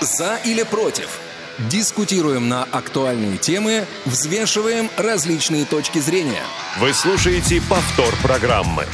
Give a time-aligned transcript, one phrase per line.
[0.00, 1.20] За или против?
[1.70, 6.42] Дискутируем на актуальные темы, взвешиваем различные точки зрения.
[6.78, 8.86] Вы слушаете повтор программы.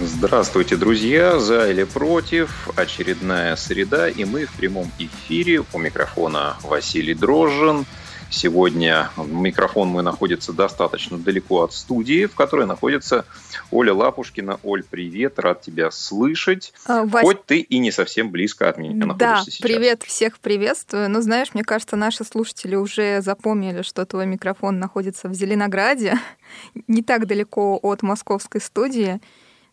[0.00, 1.38] Здравствуйте, друзья!
[1.38, 2.70] За или против?
[2.76, 5.62] Очередная среда, и мы в прямом эфире.
[5.74, 7.84] У микрофона Василий Дрожжин–
[8.32, 13.26] Сегодня микрофон мой находится достаточно далеко от студии, в которой находится
[13.70, 14.58] Оля Лапушкина.
[14.62, 16.72] Оль, привет, рад тебя слышать.
[16.86, 17.24] А, Вась...
[17.24, 19.60] Хоть ты и не совсем близко от меня находишься да, сейчас.
[19.60, 21.10] привет, всех приветствую.
[21.10, 26.18] Ну, знаешь, мне кажется, наши слушатели уже запомнили, что твой микрофон находится в Зеленограде,
[26.88, 29.20] не так далеко от московской студии.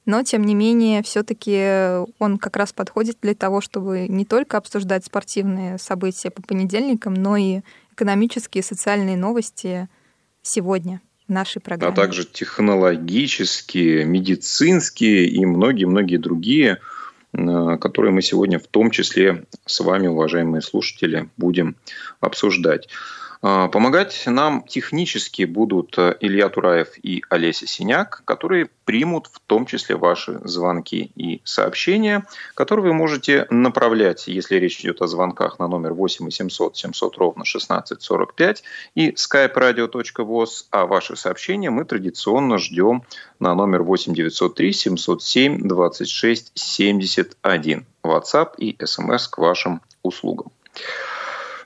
[0.06, 5.06] Но, тем не менее, все-таки он как раз подходит для того, чтобы не только обсуждать
[5.06, 7.62] спортивные события по понедельникам, но и
[8.00, 9.90] экономические и социальные новости
[10.42, 11.92] сегодня в нашей программе.
[11.92, 16.80] А также технологические, медицинские и многие-многие другие,
[17.34, 21.76] э, которые мы сегодня в том числе с вами, уважаемые слушатели, будем
[22.22, 22.88] обсуждать.
[23.42, 29.66] А, помогать нам технически будут э, Илья Тураев и Олеся Синяк, которые примут в том
[29.66, 35.70] числе ваши звонки и сообщения, которые вы можете направлять, если речь идет о звонках на
[35.70, 38.64] номер 8 800 700 ровно 1645
[38.96, 43.04] и skype-radio.voz, а ваши сообщения мы традиционно ждем
[43.40, 47.86] на номер 8 903 707 26 71.
[48.04, 50.52] WhatsApp и SMS к вашим услугам.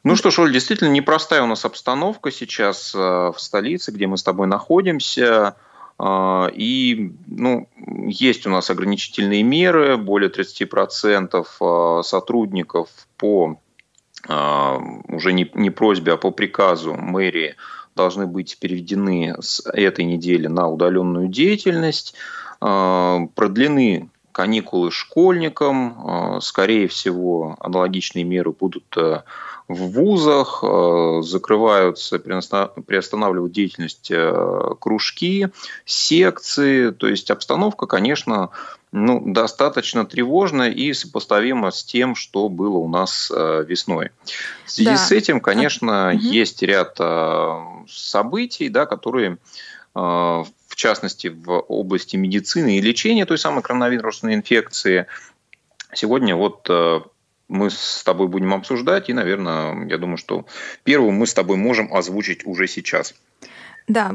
[0.04, 4.18] Ну что ж, Оль, действительно непростая у нас обстановка сейчас э, в столице, где мы
[4.18, 5.56] с тобой находимся.
[5.98, 7.70] Э, и ну,
[8.06, 13.60] есть у нас ограничительные меры, более 30% э, сотрудников по
[14.26, 17.58] уже не, не просьбе, а по приказу мэрии
[17.94, 22.16] должны быть переведены с этой недели на удаленную деятельность.
[22.62, 26.40] Продлены каникулы школьникам.
[26.40, 28.96] Скорее всего, аналогичные меры будут
[29.68, 35.50] в вузах, э, закрываются, приостанавливают деятельность э, кружки,
[35.86, 36.92] секции.
[36.92, 38.50] То есть обстановка, конечно,
[38.92, 44.12] ну, достаточно тревожная и сопоставима с тем, что было у нас э, весной.
[44.66, 44.98] В связи да.
[44.98, 46.20] с этим, конечно, угу.
[46.20, 47.00] есть ряд
[47.90, 49.38] событий, да, которые
[49.94, 55.06] в частности в области медицины и лечения той самой коронавирусной инфекции.
[55.94, 56.68] Сегодня вот
[57.48, 60.46] мы с тобой будем обсуждать, и, наверное, я думаю, что
[60.84, 63.14] первую мы с тобой можем озвучить уже сейчас.
[63.88, 64.14] Да,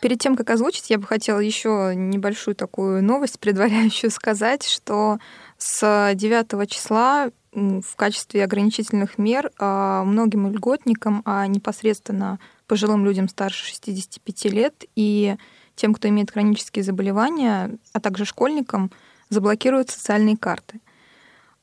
[0.00, 5.18] перед тем, как озвучить, я бы хотела еще небольшую такую новость предваряющую сказать, что
[5.56, 13.66] с 9 числа в качестве ограничительных мер а, многим льготникам, а непосредственно пожилым людям старше
[13.66, 15.36] 65 лет и
[15.74, 18.90] тем, кто имеет хронические заболевания, а также школьникам,
[19.30, 20.80] заблокируют социальные карты.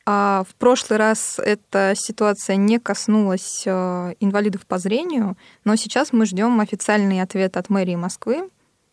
[0.07, 6.27] А в прошлый раз эта ситуация не коснулась э, инвалидов по зрению, но сейчас мы
[6.27, 8.49] ждем официальный ответ от мэрии Москвы.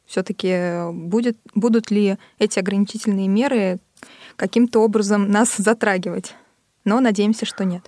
[0.06, 3.78] Все-таки будет, будут ли эти ограничительные меры
[4.36, 6.34] каким-то образом нас затрагивать.
[6.84, 7.84] Но надеемся, что нет.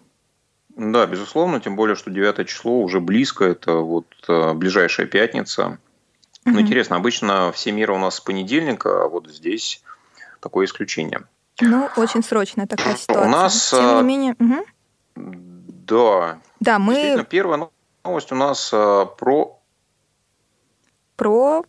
[0.76, 5.78] Да, безусловно, тем более, что 9 число уже близко, это вот э, ближайшая пятница.
[6.44, 9.82] Но интересно, обычно все меры у нас с понедельника, а вот здесь
[10.41, 11.24] такое исключение.
[11.60, 13.26] Ну, очень срочная такая ситуация.
[13.26, 13.70] У нас...
[13.70, 14.34] Тем не а, менее...
[14.38, 14.66] Угу.
[15.87, 16.38] Да.
[16.60, 17.25] Да, мы...
[17.28, 17.69] Первая
[18.04, 19.59] новость у нас а, про...
[21.16, 21.65] Про...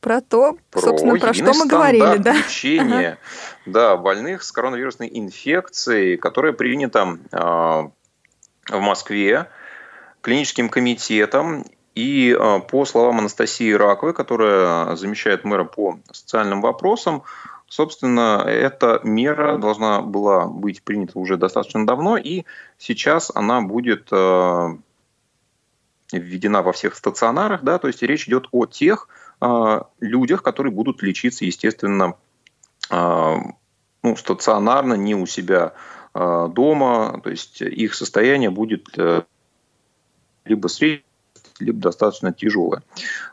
[0.00, 2.32] Про то, про собственно, про что мы говорили, да?
[2.32, 3.18] лечения
[3.66, 9.50] да, больных с коронавирусной инфекцией, которая принята э, в Москве
[10.22, 11.66] клиническим комитетом.
[11.94, 17.24] И э, по словам Анастасии Раковой, которая замещает мэра по социальным вопросам,
[17.70, 22.42] Собственно, эта мера должна была быть принята уже достаточно давно, и
[22.78, 24.68] сейчас она будет э,
[26.10, 29.06] введена во всех стационарах, да, то есть речь идет о тех
[29.40, 32.16] э, людях, которые будут лечиться, естественно,
[32.90, 33.36] э,
[34.02, 35.72] ну, стационарно, не у себя
[36.12, 38.88] дома, то есть их состояние будет
[40.44, 41.04] либо среднее,
[41.60, 42.82] либо достаточно тяжелое.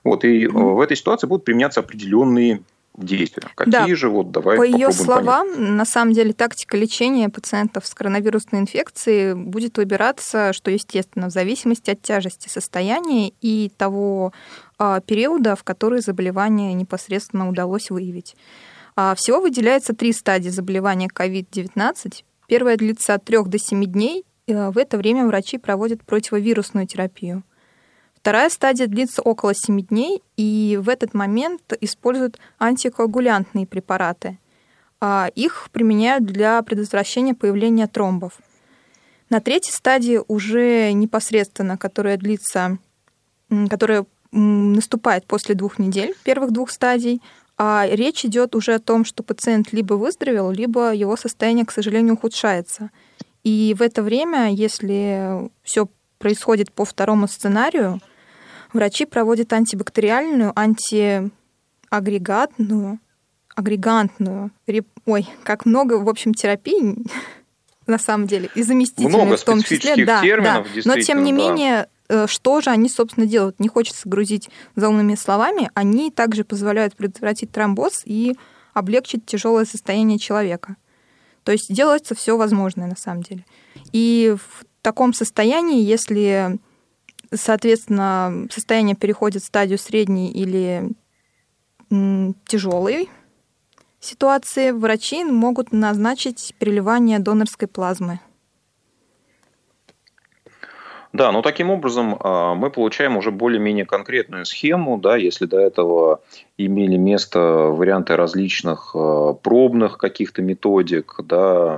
[0.03, 2.61] Вот, и в этой ситуации будут применяться определенные
[2.97, 3.47] действия.
[3.55, 3.95] Какие да.
[3.95, 5.71] же вот давай По ее словам, понять.
[5.71, 11.91] на самом деле тактика лечения пациентов с коронавирусной инфекцией будет выбираться, что естественно, в зависимости
[11.91, 14.33] от тяжести состояния и того
[14.79, 18.35] э, периода, в который заболевание непосредственно удалось выявить.
[18.95, 22.23] А, всего выделяется три стадии заболевания COVID-19.
[22.47, 24.25] Первая длится от 3 до 7 дней.
[24.47, 27.43] В это время врачи проводят противовирусную терапию.
[28.19, 34.37] Вторая стадия длится около 7 дней, и в этот момент используют антикоагулянтные препараты.
[34.99, 38.39] А, их применяют для предотвращения появления тромбов.
[39.29, 42.79] На третьей стадии уже непосредственно, которая длится,
[43.69, 47.21] которая наступает после двух недель, первых двух стадий,
[47.57, 52.15] а речь идет уже о том, что пациент либо выздоровел, либо его состояние, к сожалению,
[52.15, 52.89] ухудшается.
[53.43, 55.87] И в это время, если все
[56.17, 57.99] происходит по второму сценарию,
[58.73, 62.99] врачи проводят антибактериальную, антиагрегатную,
[63.55, 64.51] агрегантную,
[65.05, 67.05] ой, как много, в общем, терапий
[67.87, 70.05] на самом деле, и заместительные много в том числе.
[70.05, 70.65] Да, да.
[70.85, 71.37] Но тем не да.
[71.37, 73.59] менее, э, что же они, собственно, делают?
[73.59, 75.71] Не хочется грузить заумными словами.
[75.73, 78.35] Они также позволяют предотвратить тромбоз и
[78.73, 80.75] облегчить тяжелое состояние человека.
[81.43, 83.45] То есть делается все возможное на самом деле.
[83.91, 86.59] И в таком состоянии, если,
[87.33, 90.91] соответственно, состояние переходит в стадию средней или
[92.47, 93.09] тяжелой
[93.99, 98.21] ситуации, врачи могут назначить переливание донорской плазмы.
[101.11, 106.21] Да, но таким образом а, мы получаем уже более-менее конкретную схему, да, если до этого
[106.57, 111.77] имели место варианты различных а, пробных каких-то методик, да,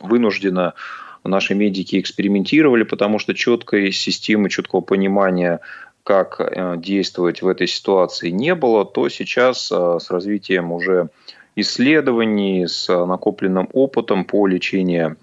[0.00, 0.74] вынужденно
[1.24, 5.60] наши медики экспериментировали, потому что четкой системы, четкого понимания,
[6.04, 11.08] как э, действовать в этой ситуации не было, то сейчас а, с развитием уже
[11.56, 15.16] исследований, с накопленным опытом по лечению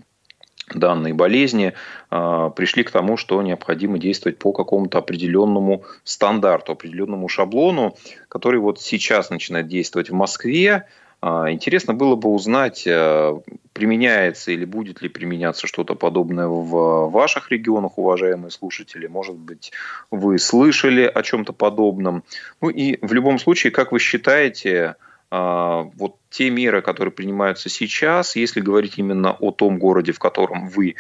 [0.74, 1.74] данной болезни
[2.10, 7.98] пришли к тому, что необходимо действовать по какому-то определенному стандарту, определенному шаблону,
[8.30, 10.88] который вот сейчас начинает действовать в Москве.
[11.22, 13.40] А, интересно было бы узнать, а,
[13.74, 19.06] применяется или будет ли применяться что-то подобное в ваших регионах, уважаемые слушатели.
[19.06, 19.72] Может быть,
[20.10, 22.24] вы слышали о чем-то подобном.
[22.60, 24.96] Ну и в любом случае, как вы считаете,
[25.30, 30.68] а, вот те меры, которые принимаются сейчас, если говорить именно о том городе, в котором
[30.70, 30.96] вы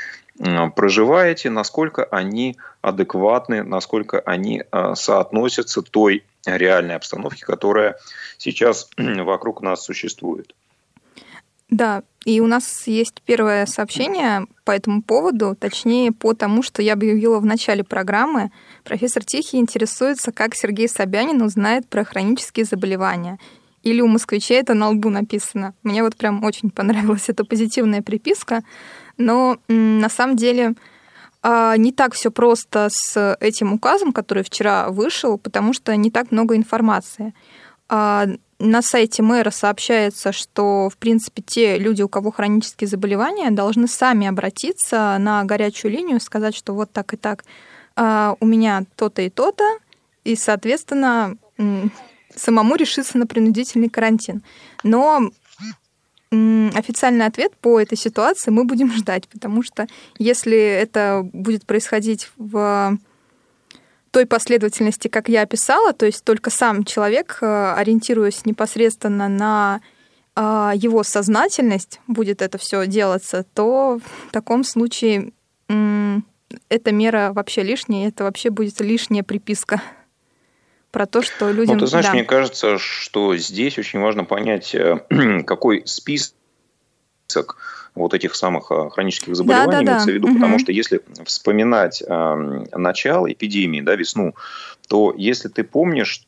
[0.76, 7.98] проживаете, насколько они адекватны, насколько они а, соотносятся той реальной обстановке, которая
[8.38, 10.56] сейчас вокруг нас существует.
[11.70, 16.94] Да, и у нас есть первое сообщение по этому поводу, точнее по тому, что я
[16.94, 18.52] объявила в начале программы.
[18.84, 23.40] Профессор Тихий интересуется, как Сергей Собянин узнает про хронические заболевания
[23.84, 25.74] или у москвичей это на лбу написано.
[25.84, 28.64] Мне вот прям очень понравилась эта позитивная приписка,
[29.18, 30.76] но на самом деле
[31.44, 36.56] не так все просто с этим указом, который вчера вышел, потому что не так много
[36.56, 37.34] информации.
[37.90, 38.28] А,
[38.58, 44.28] на сайте мэра сообщается, что, в принципе, те люди, у кого хронические заболевания, должны сами
[44.28, 47.44] обратиться на горячую линию, сказать, что вот так и так
[47.96, 49.66] а, у меня то-то и то-то,
[50.24, 51.36] и, соответственно,
[52.36, 54.42] самому решиться на принудительный карантин.
[54.84, 55.32] Но
[56.32, 59.88] официальный ответ по этой ситуации мы будем ждать, потому что
[60.18, 62.98] если это будет происходить в
[64.12, 69.82] той последовательности, как я описала, то есть только сам человек, э, ориентируясь непосредственно на
[70.36, 75.32] э, его сознательность, будет это все делаться, то в таком случае
[76.68, 79.82] эта мера вообще лишняя, это вообще будет лишняя приписка
[80.92, 81.76] про то, что людям...
[81.76, 82.14] Ну, ты знаешь, да.
[82.14, 85.00] мне кажется, что здесь очень важно понять, э,
[85.46, 86.36] какой список
[87.96, 90.12] вот этих самых э, хронических заболеваний да, да, имеется да.
[90.12, 90.36] в виду, угу.
[90.36, 94.36] потому что если вспоминать э, начало эпидемии, да, весну,
[94.88, 96.26] то если ты помнишь,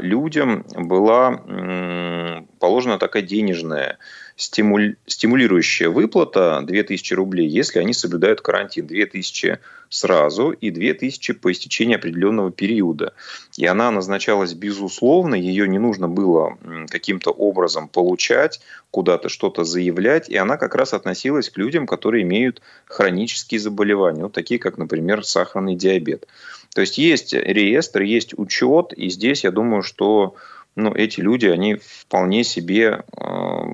[0.00, 3.98] людям была э, положена такая денежная
[4.36, 8.86] стимулирующая выплата 2000 рублей, если они соблюдают карантин.
[8.86, 9.58] 2000
[9.90, 13.12] сразу и 2000 по истечении определенного периода.
[13.58, 16.56] И она назначалась безусловно, ее не нужно было
[16.88, 22.62] каким-то образом получать, куда-то что-то заявлять, и она как раз относилась к людям, которые имеют
[22.86, 26.26] хронические заболевания, вот такие как, например, сахарный диабет.
[26.74, 30.34] То есть есть реестр, есть учет, и здесь я думаю, что
[30.76, 33.24] ну, эти люди, они вполне себе э,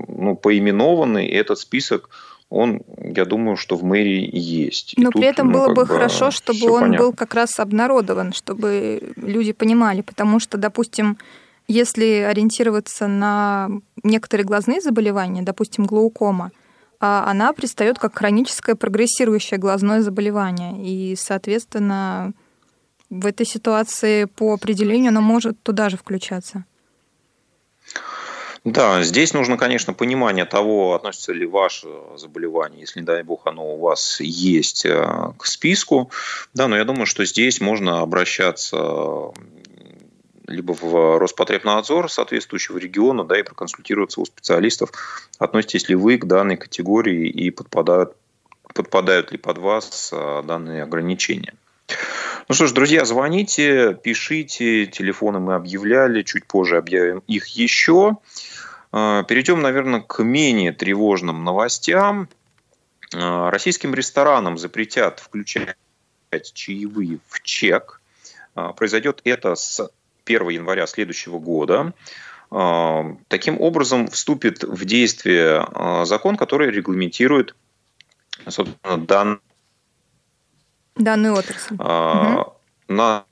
[0.09, 2.09] ну, поименованы, и этот список
[2.49, 4.95] он, я думаю, что в мэрии есть.
[4.97, 7.07] Но и при тут, этом ну, было бы хорошо, чтобы он понятно.
[7.07, 11.19] был как раз обнародован, чтобы люди понимали, потому что, допустим,
[11.69, 13.69] если ориентироваться на
[14.05, 16.53] некоторые глазные заболевания, допустим, глаукома,
[17.00, 20.75] а она предстает как хроническое прогрессирующее глазное заболевание.
[20.83, 22.33] И, соответственно,
[23.11, 26.65] в этой ситуации по определению оно может туда же включаться.
[28.65, 31.87] Да, здесь нужно, конечно, понимание того, относится ли ваше
[32.17, 36.11] заболевание, если, не дай бог, оно у вас есть э, к списку.
[36.53, 39.31] Да, но я думаю, что здесь можно обращаться
[40.49, 44.91] либо в Роспотребнадзор соответствующего региона, да, и проконсультироваться у специалистов,
[45.39, 48.17] относитесь ли вы к данной категории и подпадают
[48.75, 51.55] подпадают ли под вас данные ограничения.
[52.49, 58.19] Ну что ж, друзья, звоните, пишите, телефоны мы объявляли, чуть позже объявим их еще.
[58.93, 62.29] Перейдем, наверное, к менее тревожным новостям.
[63.12, 65.75] Российским ресторанам запретят включать
[66.55, 68.00] чаевые в чек.
[68.55, 69.91] Произойдет это с
[70.25, 71.95] 1 января следующего года.
[73.26, 75.67] Таким образом, вступит в действие
[76.05, 77.57] закон, который регламентирует
[78.49, 79.41] собственно, дан...
[80.97, 81.76] данную отрасль.
[81.79, 82.55] А, угу.
[82.88, 83.25] На...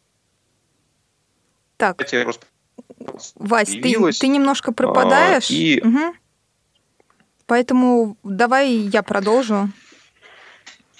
[1.77, 2.01] Так.
[3.35, 5.51] Вась, ты, ты немножко пропадаешь.
[5.51, 5.81] А, и...
[5.81, 6.15] угу.
[7.47, 9.69] Поэтому давай я продолжу.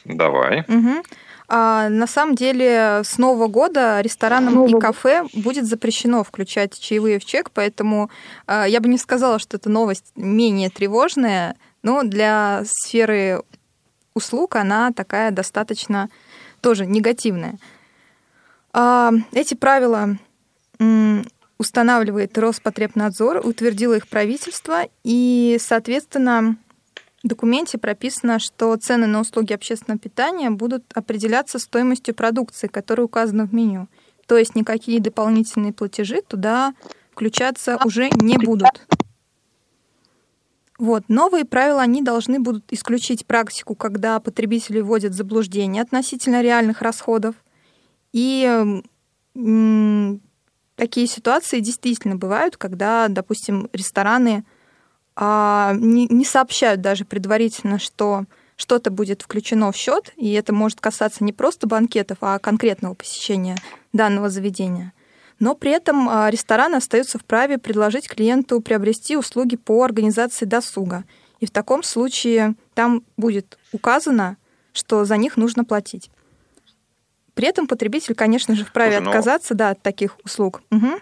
[0.05, 0.65] Давай.
[0.69, 1.03] Угу.
[1.47, 4.79] А, на самом деле с Нового года ресторанам Нового...
[4.79, 8.11] и кафе будет запрещено включать чаевые в чек, поэтому
[8.47, 13.43] а, я бы не сказала, что эта новость менее тревожная, но для сферы
[14.15, 16.09] услуг, она такая достаточно
[16.65, 17.59] тоже негативная.
[18.73, 20.17] А, эти правила
[21.59, 26.57] устанавливает Роспотребнадзор, утвердило их правительство, и, соответственно,
[27.23, 33.47] в документе прописано, что цены на услуги общественного питания будут определяться стоимостью продукции, которая указана
[33.47, 33.87] в меню.
[34.27, 36.73] То есть никакие дополнительные платежи туда
[37.13, 38.71] включаться уже не будут.
[40.79, 41.05] Вот.
[41.09, 47.37] Новые правила, они должны будут исключить практику, когда потребители вводят заблуждение относительно реальных расходов.
[48.13, 48.45] И
[49.37, 50.21] м-
[50.75, 54.45] такие ситуации действительно бывают, когда, допустим, рестораны
[55.17, 58.25] а, не, не сообщают даже предварительно, что
[58.57, 63.57] что-то будет включено в счет, и это может касаться не просто банкетов, а конкретного посещения
[63.93, 64.93] данного заведения–
[65.39, 71.05] но при этом а, ресторан остается вправе предложить клиенту приобрести услуги по организации досуга.
[71.41, 74.37] И в таком случае там будет указано,
[74.73, 76.11] что за них нужно платить.
[77.35, 80.63] При этом потребитель, конечно же, вправе Слушай, ну отказаться да, от таких услуг.
[80.71, 81.01] Угу.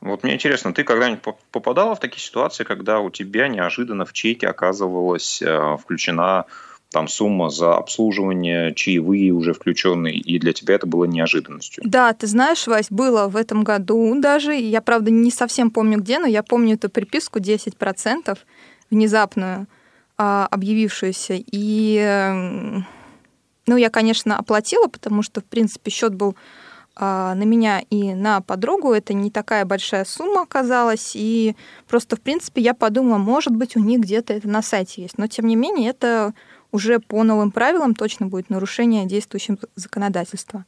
[0.00, 4.46] Вот мне интересно, ты когда-нибудь попадала в такие ситуации, когда у тебя неожиданно в чеке
[4.46, 6.46] оказывалась э, включена
[6.90, 11.82] там сумма за обслуживание, чаевые уже включенные, и для тебя это было неожиданностью.
[11.86, 16.18] Да, ты знаешь, Вась, было в этом году даже, я, правда, не совсем помню где,
[16.18, 18.38] но я помню эту приписку 10%
[18.90, 19.66] внезапную,
[20.16, 22.82] а, объявившуюся, и,
[23.66, 26.36] ну, я, конечно, оплатила, потому что, в принципе, счет был
[27.00, 28.92] а, на меня и на подругу.
[28.92, 31.12] Это не такая большая сумма оказалась.
[31.14, 31.54] И
[31.86, 35.16] просто, в принципе, я подумала, может быть, у них где-то это на сайте есть.
[35.16, 36.34] Но, тем не менее, это
[36.78, 40.64] уже по новым правилам точно будет нарушение действующего законодательства.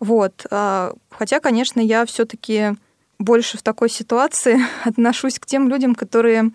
[0.00, 0.46] Вот.
[0.50, 2.72] А, хотя, конечно, я все-таки
[3.20, 6.50] больше в такой ситуации отношусь к тем людям, которые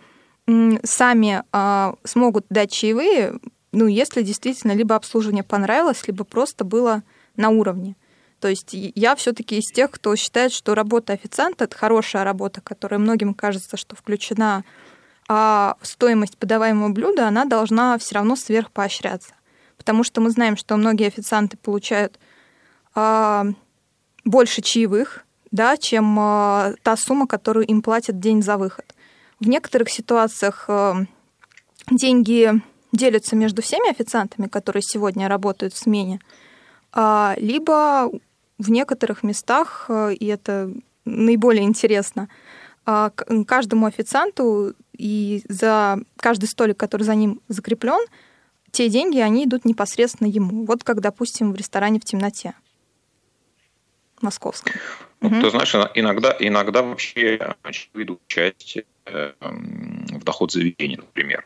[0.84, 3.40] сами а, смогут дать чаевые,
[3.72, 7.04] ну, если действительно либо обслуживание понравилось, либо просто было
[7.38, 7.96] на уровне.
[8.42, 13.00] То есть я все-таки из тех, кто считает, что работа официанта это хорошая работа, которая
[13.00, 14.64] многим кажется, что включена
[15.28, 19.34] а стоимость подаваемого блюда, она должна все равно сверхпоощряться.
[19.78, 22.20] Потому что мы знаем, что многие официанты получают
[22.96, 23.46] а,
[24.24, 28.86] больше чаевых, да, чем а, та сумма, которую им платят день за выход.
[29.40, 30.96] В некоторых ситуациях а,
[31.92, 36.20] деньги делятся между всеми официантами, которые сегодня работают в смене,
[36.92, 38.10] а, либо
[38.58, 40.72] в некоторых местах, а, и это
[41.06, 42.30] наиболее интересно,
[42.86, 43.12] а,
[43.46, 48.06] каждому официанту и за каждый столик, который за ним закреплен,
[48.72, 50.66] те деньги, они идут непосредственно ему.
[50.66, 52.54] Вот как, допустим, в ресторане в темноте
[54.22, 54.74] московском.
[55.22, 55.42] Ну, угу.
[55.42, 57.40] Ты знаешь, иногда, иногда вообще
[57.96, 61.46] идут часть э, в доход заведения, например.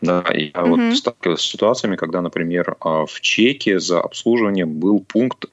[0.00, 0.76] Да, я угу.
[0.76, 5.46] вот сталкивался с ситуациями, когда, например, а, в чеке за обслуживание был пункт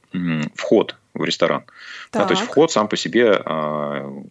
[0.54, 1.64] вход в ресторан.
[2.12, 4.24] Да, то есть вход сам по себе а,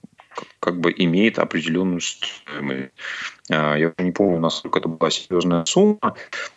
[0.60, 2.92] как бы имеет определенную стоимость.
[3.50, 6.14] А, я не помню, насколько это была серьезная сумма.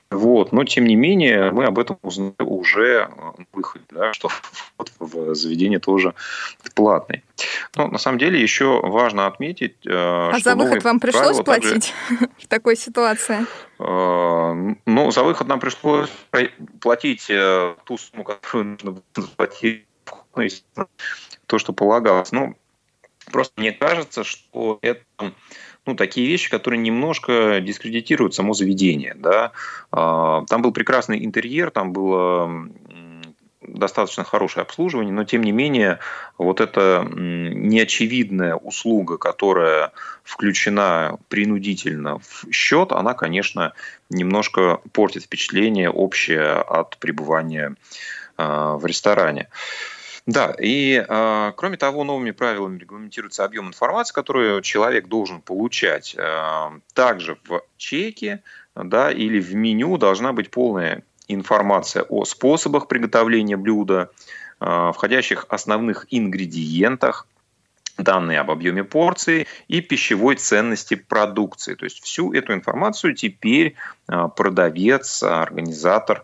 [0.10, 0.54] Вот.
[0.54, 5.36] Но, тем не менее, мы об этом узнали уже на выходе, да, что вход в
[5.36, 6.14] заведение тоже
[6.76, 7.24] платный.
[7.76, 12.30] Но на самом деле еще важно отметить, а что за выход вам пришлось платить также...
[12.38, 13.46] в такой ситуации?
[13.80, 14.54] А,
[14.86, 16.10] ну, за выход нам пришлось
[16.80, 19.02] платить э, ту сумму, которую нужно
[19.36, 19.86] платить,
[20.76, 20.88] ну,
[21.48, 22.32] то, что полагалось.
[22.32, 22.56] Ну,
[23.32, 25.04] Просто мне кажется, что это
[25.86, 29.16] ну, такие вещи, которые немножко дискредитируют само заведение.
[29.16, 29.52] Да?
[29.92, 32.70] А, там был прекрасный интерьер, там было
[33.62, 36.00] достаточно хорошее обслуживание, но тем не менее
[36.38, 39.92] вот эта неочевидная услуга, которая
[40.24, 43.74] включена принудительно в счет, она, конечно,
[44.10, 47.76] немножко портит впечатление общее от пребывания
[48.38, 49.50] в ресторане.
[50.28, 56.16] Да, и э, кроме того, новыми правилами регламентируется объем информации, которую человек должен получать.
[56.18, 58.44] Э, также в чеке
[58.76, 64.12] да, или в меню должна быть полная информация о способах приготовления блюда,
[64.60, 67.26] э, входящих основных ингредиентах,
[67.98, 71.76] данные об объеме порции и пищевой ценности продукции.
[71.76, 76.24] То есть всю эту информацию теперь продавец, организатор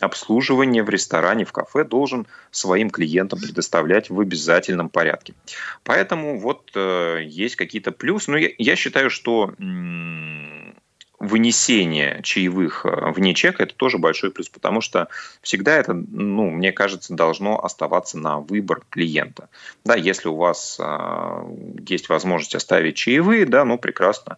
[0.00, 5.34] обслуживание в ресторане, в кафе должен своим клиентам предоставлять в обязательном порядке.
[5.84, 8.30] Поэтому вот э, есть какие-то плюсы.
[8.30, 9.54] Но я, я считаю, что
[11.18, 15.08] вынесение чаевых э, вне чека– это тоже большой плюс, потому что
[15.42, 19.48] всегда это, ну, мне кажется, должно оставаться на выбор клиента.
[19.84, 21.54] Да, если у вас э,
[21.88, 24.36] есть возможность оставить чаевые, да, ну, прекрасно,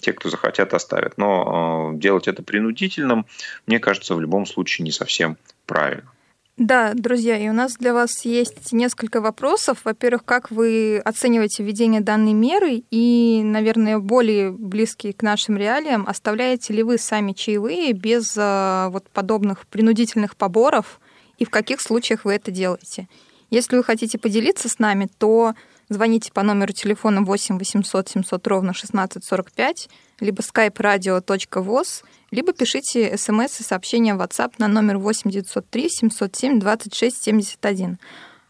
[0.00, 1.18] те, кто захотят, оставят.
[1.18, 3.26] Но э, делать это принудительным,
[3.66, 6.10] мне кажется, в любом случае не совсем правильно.
[6.58, 9.78] Да, друзья, и у нас для вас есть несколько вопросов.
[9.84, 16.72] Во-первых, как вы оцениваете введение данной меры и, наверное, более близкие к нашим реалиям, оставляете
[16.72, 21.00] ли вы сами чаевые без а, вот подобных принудительных поборов
[21.38, 23.06] и в каких случаях вы это делаете?
[23.50, 25.54] Если вы хотите поделиться с нами, то
[25.88, 29.88] звоните по номеру телефона 8 800 700 ровно 1645,
[30.20, 37.22] либо skype radio.voz– либо пишите смс и сообщения в WhatsApp на номер 8903 707 26
[37.22, 37.98] 71.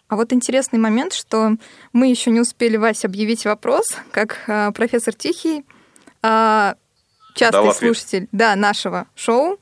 [0.08, 1.56] А вот интересный момент, что
[1.92, 5.64] мы еще не успели, Вась, объявить вопрос, как э, профессор Тихий,
[6.22, 6.74] э,
[7.34, 9.58] частый слушатель да, нашего шоу,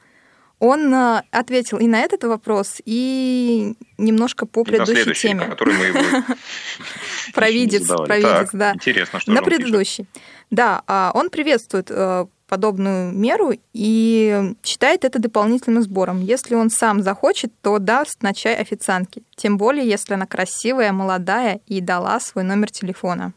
[0.58, 5.46] он э, ответил и на этот вопрос, и немножко по предыдущей теме.
[5.46, 5.54] мы
[7.34, 8.72] Провидец, провидец, да.
[8.74, 10.06] Интересно, что На предыдущий.
[10.50, 16.20] Да, а он приветствует э, подобную меру и считает это дополнительным сбором.
[16.20, 19.22] Если он сам захочет, то даст на чай официантке.
[19.34, 23.32] Тем более, если она красивая, молодая и дала свой номер телефона.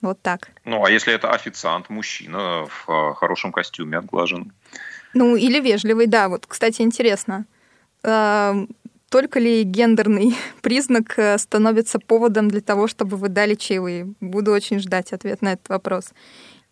[0.00, 0.50] Вот так.
[0.64, 4.52] Ну, а если это официант, мужчина в э, хорошем костюме отглажен?
[5.14, 6.28] Ну, или вежливый, да.
[6.28, 7.46] Вот, кстати, интересно.
[8.02, 8.54] Э,
[9.08, 14.12] только ли гендерный признак э, становится поводом для того, чтобы вы дали чаевые?
[14.20, 16.12] Буду очень ждать ответ на этот вопрос.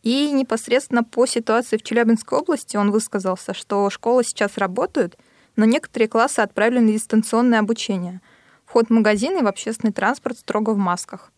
[0.03, 5.17] И непосредственно по ситуации в Челябинской области он высказался, что школы сейчас работают,
[5.57, 8.21] но некоторые классы отправили на дистанционное обучение.
[8.67, 11.33] Вход в магазины и в общественный транспорт строго в масках.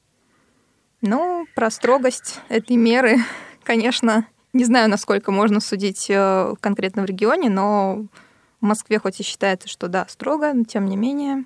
[1.00, 3.18] Ну, про строгость этой меры,
[3.62, 8.06] конечно, не знаю, насколько можно судить э, конкретно в регионе, но
[8.60, 11.44] в Москве хоть и считается, что да, строго, но тем не менее.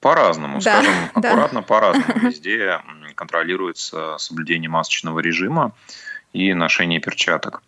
[0.00, 1.66] По-разному, да, скажем, аккуратно да.
[1.66, 2.28] по-разному.
[2.28, 2.80] Везде
[3.14, 5.72] контролируется соблюдение масочного режима
[6.32, 7.62] и ношение перчаток.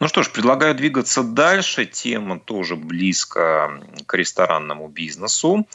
[0.00, 1.86] Ну что ж, предлагаю двигаться дальше.
[1.86, 5.68] Тема тоже близко к ресторанному бизнесу.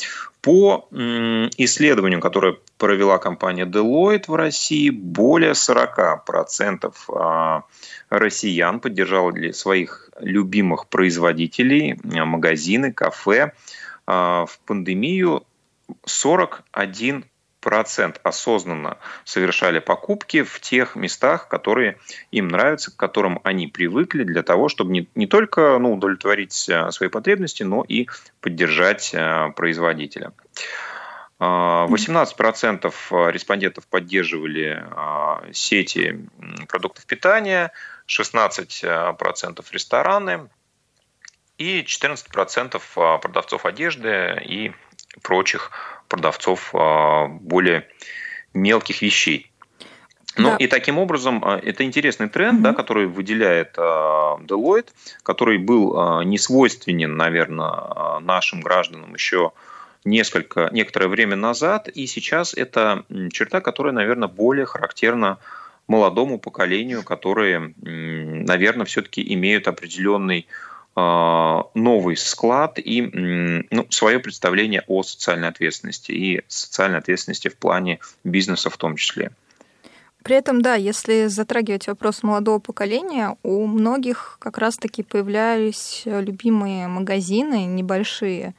[0.47, 7.63] По исследованию, которое провела компания Deloitte в России, более 40% а,
[8.10, 13.51] россиян поддержали своих любимых производителей, магазины, кафе
[14.05, 15.43] а, в пандемию
[16.05, 17.25] 41
[17.67, 21.97] процент осознанно совершали покупки в тех местах, которые
[22.32, 26.91] им нравятся, к которым они привыкли, для того, чтобы не, не только ну, удовлетворить а,
[26.91, 28.08] свои потребности, но и
[28.39, 30.32] поддержать а, производителя.
[31.39, 34.84] 18% респондентов поддерживали
[35.51, 36.25] сети
[36.69, 37.73] продуктов питания,
[38.08, 40.49] 16% рестораны,
[41.58, 44.71] и 14% а, продавцов одежды и
[45.21, 47.88] прочих продавцов а, более
[48.54, 49.52] мелких вещей.
[50.38, 50.56] Ну да.
[50.58, 52.63] и таким образом а, это интересный тренд, mm-hmm.
[52.63, 54.89] да, который выделяет Deloitte,
[55.24, 59.52] который был не свойственен, наверное, нашим гражданам еще
[60.06, 65.39] несколько, некоторое время назад, и сейчас это черта, которая, наверное, более характерна
[65.88, 70.48] молодому поколению, которые, наверное, все-таки имеют определенный
[70.99, 73.01] новый склад и
[73.69, 79.31] ну, свое представление о социальной ответственности и социальной ответственности в плане бизнеса в том числе.
[80.23, 87.65] При этом, да, если затрагивать вопрос молодого поколения, у многих как раз-таки появлялись любимые магазины
[87.65, 88.53] небольшие,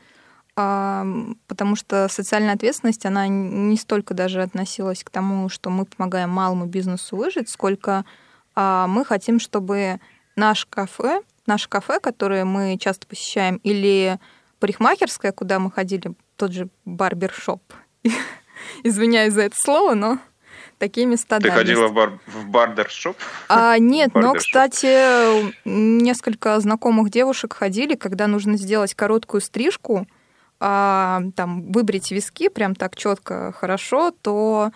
[0.57, 1.07] а,
[1.47, 6.65] потому что социальная ответственность, она не столько даже относилась к тому, что мы помогаем малому
[6.65, 8.07] бизнесу выжить, сколько
[8.55, 10.01] а, мы хотим, чтобы
[10.37, 14.19] наш кафе наше кафе, которое мы часто посещаем, или
[14.61, 17.63] парикмахерская, куда мы ходили, тот же барбершоп.
[18.85, 20.19] Извиняюсь за это слово, но
[20.79, 21.39] такие места.
[21.39, 21.93] Ты да, ходила есть.
[21.93, 23.17] в, бар, в барбершоп?
[23.49, 30.07] А, нет, но, кстати, несколько знакомых девушек ходили, когда нужно сделать короткую стрижку,
[30.61, 34.71] а, там выбрить виски прям так четко, хорошо, то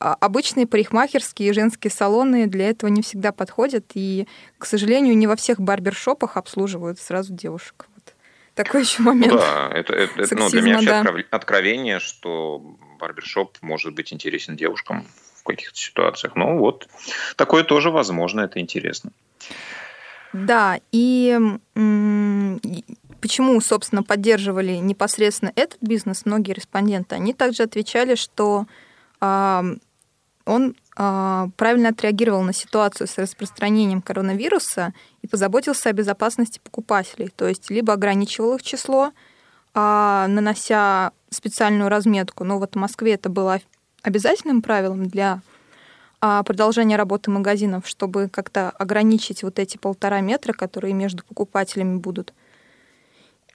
[0.00, 4.26] обычные парикмахерские и женские салоны для этого не всегда подходят, и,
[4.58, 7.86] к сожалению, не во всех барбершопах обслуживают сразу девушек.
[7.94, 8.14] Вот.
[8.54, 9.34] Такой еще момент.
[9.34, 11.02] Да, это, это Сексизма, ну, для меня да.
[11.02, 16.34] вообще откровение, что барбершоп может быть интересен девушкам в каких-то ситуациях.
[16.34, 16.88] Ну вот,
[17.36, 19.12] такое тоже возможно, это интересно.
[20.32, 21.38] Да, и
[23.20, 27.16] почему, собственно, поддерживали непосредственно этот бизнес многие респонденты?
[27.16, 28.66] Они также отвечали, что
[30.46, 37.32] он а, правильно отреагировал на ситуацию с распространением коронавируса и позаботился о безопасности покупателей.
[37.34, 39.12] То есть либо ограничивал их число,
[39.74, 42.44] а, нанося специальную разметку.
[42.44, 43.60] Но вот в Москве это было
[44.02, 45.40] обязательным правилом для
[46.20, 52.34] а, продолжения работы магазинов, чтобы как-то ограничить вот эти полтора метра, которые между покупателями будут.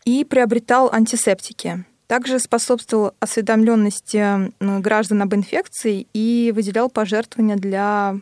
[0.04, 1.86] И приобретал антисептики.
[2.08, 8.16] Также способствовал осведомленности граждан об инфекции и выделял пожертвования для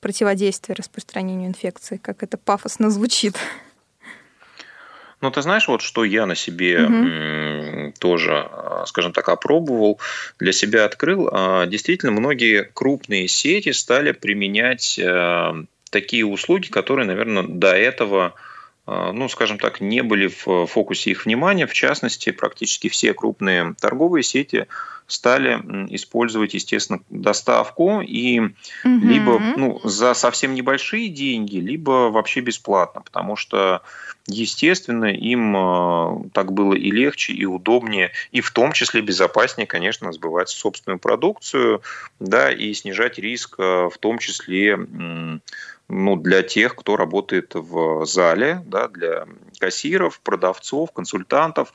[0.00, 3.36] противодействия распространению инфекции, как это пафосно звучит.
[5.20, 7.92] Ну, ты знаешь, вот что я на себе угу.
[7.98, 10.00] тоже, а, скажем так, опробовал,
[10.38, 11.28] для себя открыл.
[11.30, 15.52] А, действительно, многие крупные сети стали применять э,
[15.90, 18.34] такие услуги, которые, наверное, до этого
[19.12, 21.66] ну, скажем так, не были в фокусе их внимания.
[21.66, 24.66] В частности, практически все крупные торговые сети
[25.06, 25.54] стали
[25.94, 28.52] использовать, естественно, доставку и угу.
[28.84, 33.82] либо ну, за совсем небольшие деньги, либо вообще бесплатно, потому что,
[34.28, 40.12] естественно, им а, так было и легче, и удобнее, и в том числе безопаснее, конечно,
[40.12, 41.82] сбывать собственную продукцию,
[42.20, 44.78] да, и снижать риск, в том числе
[45.90, 49.26] ну, для тех, кто работает в зале, да, для
[49.58, 51.72] кассиров, продавцов, консультантов,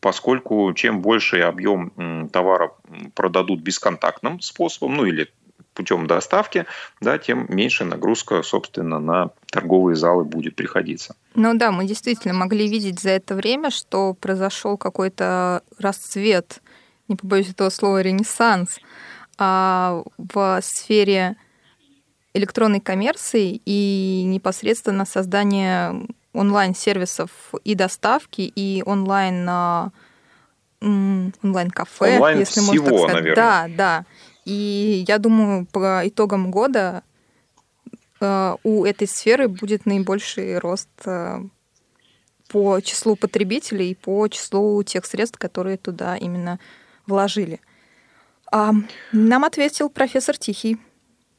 [0.00, 2.72] поскольку чем больше объем товара
[3.14, 5.30] продадут бесконтактным способом, ну или
[5.74, 6.64] путем доставки,
[7.00, 11.14] да, тем меньше нагрузка, собственно, на торговые залы будет приходиться.
[11.34, 16.62] Ну да, мы действительно могли видеть за это время, что произошел какой-то расцвет,
[17.08, 18.78] не побоюсь этого слова, ренессанс
[19.38, 21.36] а в сфере
[22.36, 27.30] электронной коммерции и непосредственно создание онлайн-сервисов
[27.64, 29.48] и доставки, и онлайн
[31.42, 33.14] онлайн-кафе, онлайн если всего, можно так сказать.
[33.14, 33.34] Наверное.
[33.36, 34.04] Да, да.
[34.44, 37.02] И я думаю, по итогам года
[38.20, 41.40] э, у этой сферы будет наибольший рост э,
[42.48, 46.60] по числу потребителей и по числу тех средств, которые туда именно
[47.06, 47.60] вложили.
[48.52, 48.72] А,
[49.12, 50.78] нам ответил профессор Тихий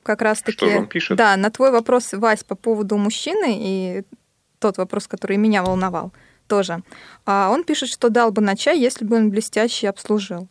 [0.08, 0.66] как раз-таки...
[0.66, 1.18] Что он пишет?
[1.18, 4.04] Да, на твой вопрос, Вась, по поводу мужчины и
[4.60, 6.14] тот вопрос, который меня волновал
[6.48, 6.82] тоже.
[7.26, 10.48] А он пишет, что дал бы на чай, если бы он блестяще обслужил.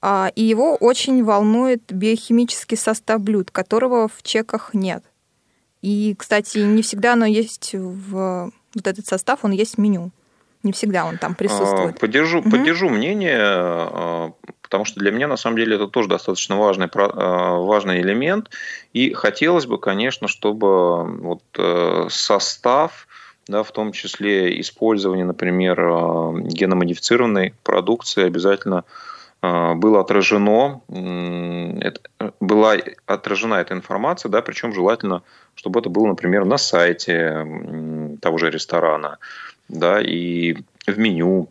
[0.00, 5.04] А, и его очень волнует биохимический состав блюд, которого в чеках нет.
[5.82, 8.50] И, кстати, не всегда оно есть в...
[8.74, 10.10] Вот этот состав, он есть в меню.
[10.62, 12.00] Не всегда он там присутствует.
[12.00, 12.50] Поддержу, угу.
[12.50, 14.32] поддержу мнение, а,
[14.64, 18.50] потому что для меня, на самом деле, это тоже достаточно важный, а, важный элемент.
[18.94, 23.06] И хотелось бы, конечно, чтобы вот э, состав,
[23.46, 28.84] да, в том числе использование, например, а, геномодифицированной продукции обязательно
[29.42, 30.80] было отражено,
[32.40, 35.22] была отражена эта информация, да, причем желательно,
[35.54, 37.46] чтобы это было, например, на сайте
[38.22, 39.18] того же ресторана,
[39.68, 41.50] да, и в меню,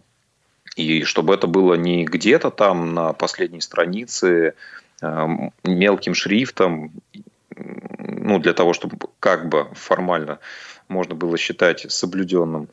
[0.76, 4.54] и чтобы это было не где-то там на последней странице
[5.02, 5.28] э,
[5.64, 6.92] мелким шрифтом,
[7.56, 10.40] ну, для того, чтобы как бы формально
[10.88, 12.70] можно было считать соблюденным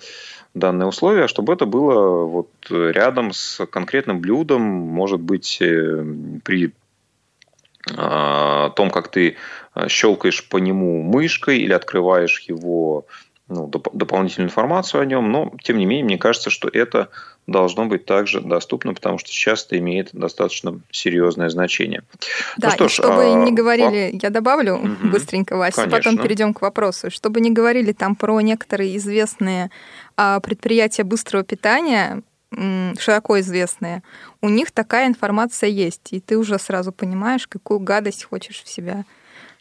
[0.55, 6.05] данное условие, чтобы это было вот рядом с конкретным блюдом, может быть, э,
[6.43, 6.73] при
[7.91, 9.37] э, том, как ты
[9.89, 13.07] щелкаешь по нему мышкой или открываешь его
[13.51, 17.09] ну, доп- дополнительную информацию о нем, но тем не менее, мне кажется, что это
[17.47, 22.03] должно быть также доступно, потому что сейчас это имеет достаточно серьезное значение.
[22.57, 23.45] Да, ну, что и ж, чтобы а...
[23.45, 25.99] не говорили, я добавлю угу, быстренько, Вася, конечно.
[25.99, 29.71] потом перейдем к вопросу, чтобы не говорили там про некоторые известные
[30.17, 32.23] а, предприятия быстрого питания,
[32.99, 34.03] широко известные,
[34.41, 39.05] у них такая информация есть, и ты уже сразу понимаешь, какую гадость хочешь в себя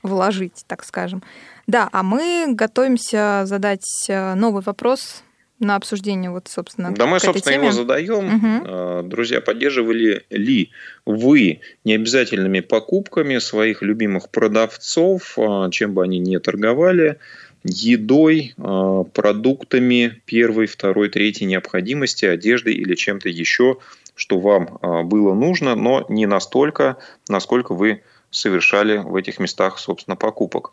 [0.04, 1.24] вложить, так скажем.
[1.68, 5.24] Да, а мы готовимся задать э, новый вопрос
[5.60, 7.68] на обсуждение вот, собственно, Да, мы, собственно, теме.
[7.68, 9.02] его задаем.
[9.02, 9.10] Угу.
[9.10, 10.72] Друзья, поддерживали ли
[11.06, 17.18] вы необязательными покупками своих любимых продавцов, а, чем бы они ни торговали,
[17.66, 23.80] едой, продуктами первой, второй, третьей необходимости, одеждой или чем-то еще,
[24.16, 26.96] что вам было нужно, но не настолько,
[27.28, 28.02] насколько вы
[28.32, 30.72] совершали в этих местах, собственно, покупок.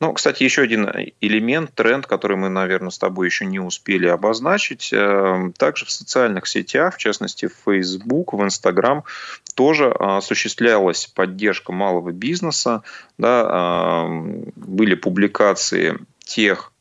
[0.00, 4.90] Ну, кстати, еще один элемент, тренд, который мы, наверное, с тобой еще не успели обозначить.
[4.92, 9.04] Э, также в социальных сетях, в частности, в Facebook, в Instagram,
[9.54, 12.82] тоже осуществлялась поддержка малого бизнеса.
[13.18, 16.73] Да, э, были публикации тех э,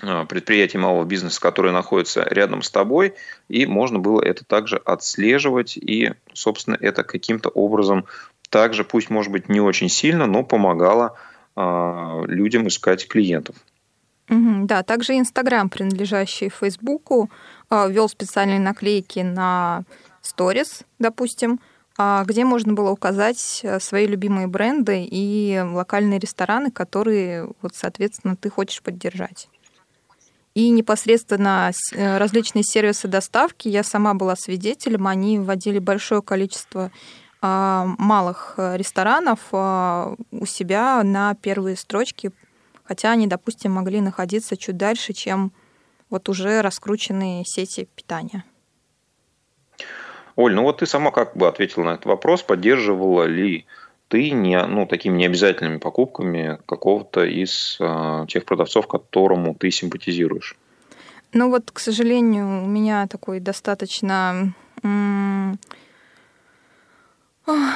[0.00, 3.14] предприятий малого бизнеса, которые находятся рядом с тобой,
[3.48, 8.04] и можно было это также отслеживать, и, собственно, это каким-то образом
[8.50, 11.16] также, пусть, может быть, не очень сильно, но помогало
[11.54, 13.56] а, людям искать клиентов.
[14.28, 17.30] да, также Инстаграм, принадлежащий Фейсбуку,
[17.70, 19.84] а, ввел специальные наклейки на
[20.20, 21.60] сторис, допустим,
[21.96, 28.36] а, где можно было указать э, свои любимые бренды и локальные рестораны, которые, вот, соответственно,
[28.36, 29.48] ты хочешь поддержать.
[30.56, 36.90] И непосредственно э, различные сервисы доставки, я сама была свидетелем, они вводили большое количество
[37.42, 42.30] а, малых э, ресторанов а, у себя на первые строчки,
[42.84, 45.52] хотя они, допустим, могли находиться чуть дальше, чем
[46.08, 48.42] вот уже раскрученные сети питания.
[50.36, 53.66] Оль, ну вот ты сама как бы ответила на этот вопрос, поддерживала ли
[54.08, 60.56] ты не, ну, такими необязательными покупками какого-то из э, тех продавцов, которому ты симпатизируешь?
[61.32, 64.54] Ну вот, к сожалению, у меня такой достаточно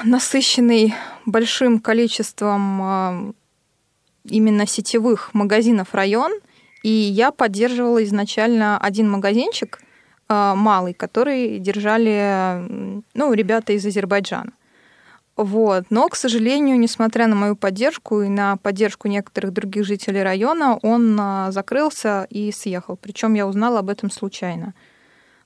[0.05, 0.95] насыщенный
[1.27, 3.33] большим количеством а,
[4.25, 6.33] именно сетевых магазинов район,
[6.83, 9.81] и я поддерживала изначально один магазинчик
[10.29, 12.65] а, малый, который держали
[13.15, 14.53] ну, ребята из Азербайджана.
[15.37, 15.85] Вот.
[15.91, 21.17] Но, к сожалению, несмотря на мою поддержку и на поддержку некоторых других жителей района, он
[21.19, 22.97] а, закрылся и съехал.
[22.97, 24.75] Причем я узнала об этом случайно.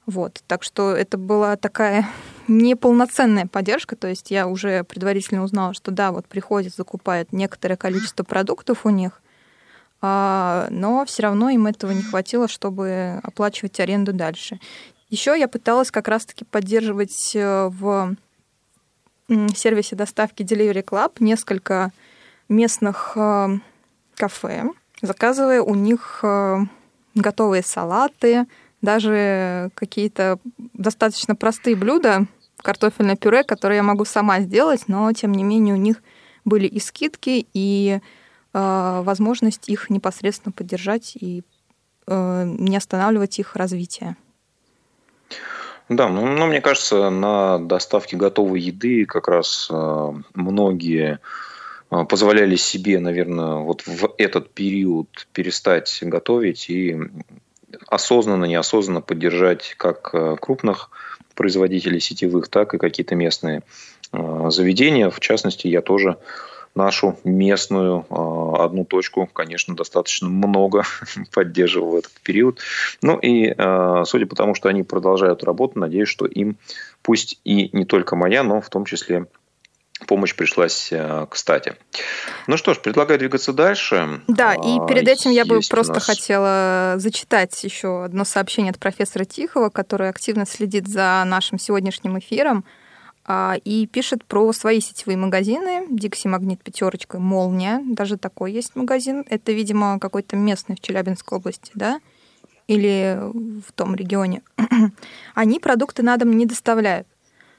[0.07, 0.43] Вот.
[0.47, 2.09] Так что это была такая
[2.49, 8.25] неполноценная поддержка, то есть я уже предварительно узнала, что да, вот приходит, закупает некоторое количество
[8.25, 9.23] продуктов у них,
[10.01, 14.61] а, но все равно им этого не хватило, чтобы оплачивать аренду дальше.
[15.09, 18.17] Еще я пыталась как раз-таки поддерживать э, в
[19.29, 21.91] сервисе доставки Delivery Club несколько
[22.49, 23.59] местных э,
[24.17, 24.65] кафе,
[25.01, 26.59] заказывая у них э,
[27.15, 28.47] готовые салаты,
[28.83, 30.39] даже какие-то
[30.75, 32.27] достаточно простые блюда,
[32.59, 36.03] картофельное пюре, которые я могу сама сделать, но тем не менее у них
[36.45, 38.01] были и скидки, и
[38.53, 41.43] э, возможность их непосредственно поддержать и
[42.07, 44.17] э, не останавливать их развитие.
[45.89, 51.21] Да, ну, ну мне кажется, на доставке готовой еды как раз э, многие
[51.91, 56.99] э, позволяли себе, наверное, вот в этот период перестать готовить и
[57.89, 60.91] осознанно, неосознанно поддержать как э, крупных
[61.35, 63.63] производителей сетевых, так и какие-то местные
[64.13, 65.11] э, заведения.
[65.11, 66.17] В частности, я тоже
[66.75, 70.85] нашу местную э, одну точку, конечно, достаточно много
[71.33, 72.59] поддерживал в этот период.
[73.03, 73.55] Ну и
[74.05, 76.57] судя по тому, что они продолжают работу, надеюсь, что им
[77.03, 79.27] пусть и не только моя, но в том числе
[80.07, 81.75] помощь пришлась э, кстати.
[82.47, 84.21] Ну что ж, предлагаю двигаться дальше.
[84.27, 86.05] Да, и а, перед этим я бы просто нас...
[86.05, 92.65] хотела зачитать еще одно сообщение от профессора Тихова, который активно следит за нашим сегодняшним эфиром
[92.67, 92.84] а,
[93.65, 95.87] и пишет про свои сетевые магазины.
[95.89, 99.25] Дикси Магнит Пятерочка, Молния, даже такой есть магазин.
[99.29, 102.01] Это, видимо, какой-то местный в Челябинской области, да?
[102.67, 103.19] Или
[103.67, 104.43] в том регионе.
[105.35, 107.07] Они продукты на дом не доставляют.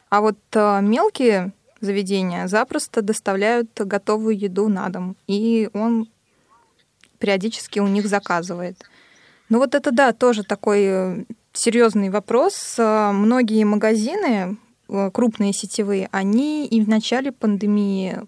[0.10, 1.51] А вот э, мелкие
[1.82, 6.08] заведения запросто доставляют готовую еду на дом, и он
[7.19, 8.84] периодически у них заказывает.
[9.49, 11.23] Ну вот это, да, тоже такой э,
[11.54, 12.75] серьезный вопрос.
[12.78, 14.58] Э, многие магазины,
[15.13, 18.19] крупные сетевые, они и в начале пандемии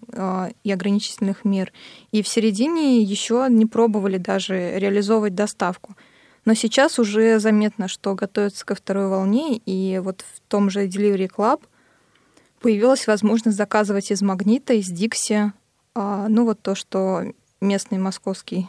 [0.64, 1.72] и ограничительных мер,
[2.10, 5.96] и в середине еще не пробовали даже реализовывать доставку.
[6.44, 11.28] Но сейчас уже заметно, что готовятся ко второй волне, и вот в том же Delivery
[11.28, 11.60] Club–
[12.60, 15.52] появилась возможность заказывать из Магнита, из Дикси.
[15.94, 17.24] А, ну вот то, что
[17.60, 18.68] местный московский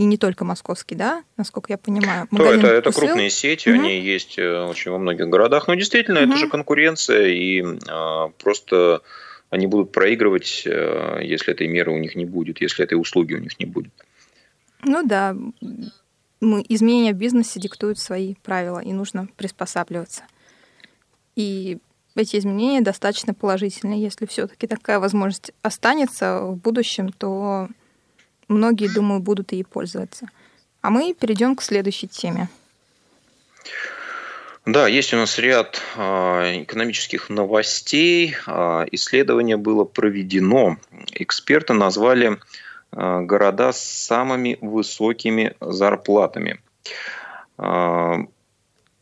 [0.00, 2.26] и не только московский, да, насколько я понимаю.
[2.34, 3.80] То, это, это крупные сети, угу.
[3.80, 5.68] они есть э, очень во многих городах.
[5.68, 6.30] Но действительно, угу.
[6.30, 9.02] это же конкуренция, и а, просто
[9.50, 13.40] они будут проигрывать, а, если этой меры у них не будет, если этой услуги у
[13.40, 13.92] них не будет.
[14.84, 15.36] Ну да.
[16.40, 20.22] изменения в бизнесе диктуют свои правила, и нужно приспосабливаться.
[21.36, 21.76] И
[22.16, 24.00] эти изменения достаточно положительные.
[24.00, 27.68] Если все-таки такая возможность останется в будущем, то
[28.50, 30.28] многие, думаю, будут ей пользоваться.
[30.82, 32.48] А мы перейдем к следующей теме.
[34.66, 38.36] Да, есть у нас ряд э, экономических новостей.
[38.46, 40.76] Э, исследование было проведено.
[41.12, 42.38] Эксперты назвали
[42.92, 46.60] э, города с самыми высокими зарплатами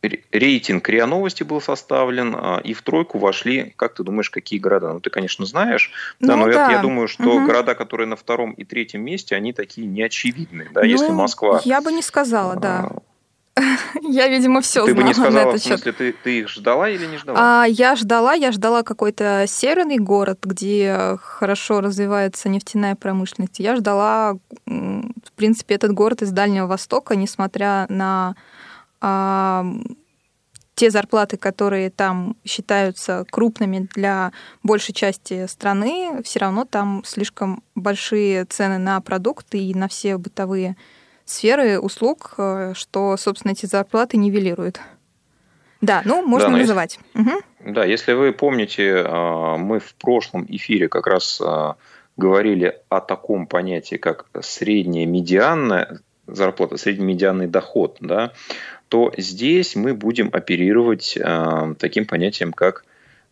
[0.01, 4.93] рейтинг РИА Новости был составлен, а, и в тройку вошли, как ты думаешь, какие города?
[4.93, 6.67] Ну, ты, конечно, знаешь, ну, да, но да.
[6.67, 7.45] Я, я думаю, что угу.
[7.45, 11.61] города, которые на втором и третьем месте, они такие неочевидные, да, ну, если Москва...
[11.65, 12.89] Я бы не сказала, да.
[13.55, 13.61] А,
[14.01, 17.17] я, видимо, все Ты бы не сказала, в смысле, ты, ты их ждала или не
[17.17, 17.63] ждала?
[17.63, 23.59] А, я ждала, я ждала какой-то северный город, где хорошо развивается нефтяная промышленность.
[23.59, 28.35] Я ждала, в принципе, этот город из Дальнего Востока, несмотря на
[29.01, 29.65] а,
[30.75, 34.31] те зарплаты, которые там считаются крупными для
[34.63, 40.77] большей части страны, все равно там слишком большие цены на продукты и на все бытовые
[41.25, 44.79] сферы услуг, э, что, собственно, эти зарплаты нивелируют.
[45.81, 46.99] Да, ну, можно да, называть.
[47.13, 47.41] Если, угу.
[47.73, 51.75] Да, если вы помните, а, мы в прошлом эфире как раз а,
[52.15, 58.33] говорили о таком понятии, как средняя медианная зарплата, средний медианный доход, да,
[58.89, 62.83] то здесь мы будем оперировать э, таким понятием, как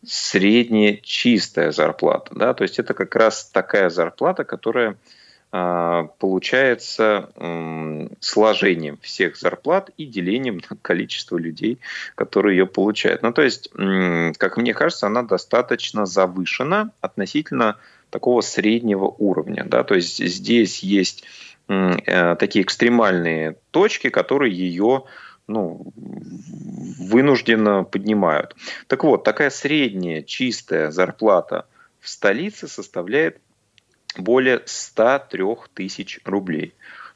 [0.05, 2.33] средняя чистая зарплата.
[2.35, 2.53] Да?
[2.53, 4.97] То есть это как раз такая зарплата, которая
[5.51, 11.79] э, получается э, сложением всех зарплат и делением на количество людей,
[12.13, 13.23] которые ее получают.
[13.23, 17.77] Ну, то есть, э, как мне кажется, она достаточно завышена относительно
[18.11, 19.65] такого среднего уровня.
[19.65, 19.83] Да?
[19.83, 21.23] То есть здесь есть
[21.67, 25.03] э, такие экстремальные точки, которые ее
[25.47, 28.55] ну, вынужденно поднимают.
[28.87, 31.65] Так вот, такая средняя чистая зарплата
[31.99, 33.39] в столице составляет
[34.17, 36.73] более 103 тысяч рублей.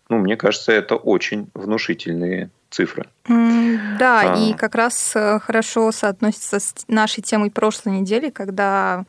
[0.10, 3.08] Ну, мне кажется, это очень внушительные цифры.
[3.28, 4.38] да, а...
[4.38, 9.06] и как раз э, хорошо соотносится с нашей темой прошлой недели, когда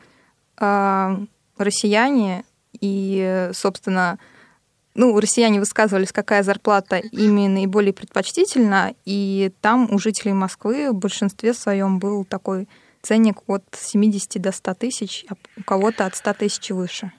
[0.59, 1.17] э,
[1.57, 2.43] россияне
[2.79, 4.17] и, собственно,
[4.95, 11.53] ну, россияне высказывались, какая зарплата ими наиболее предпочтительна, и там у жителей Москвы в большинстве
[11.53, 12.67] своем был такой
[13.01, 17.11] ценник от 70 до 100 тысяч, а у кого-то от 100 тысяч выше.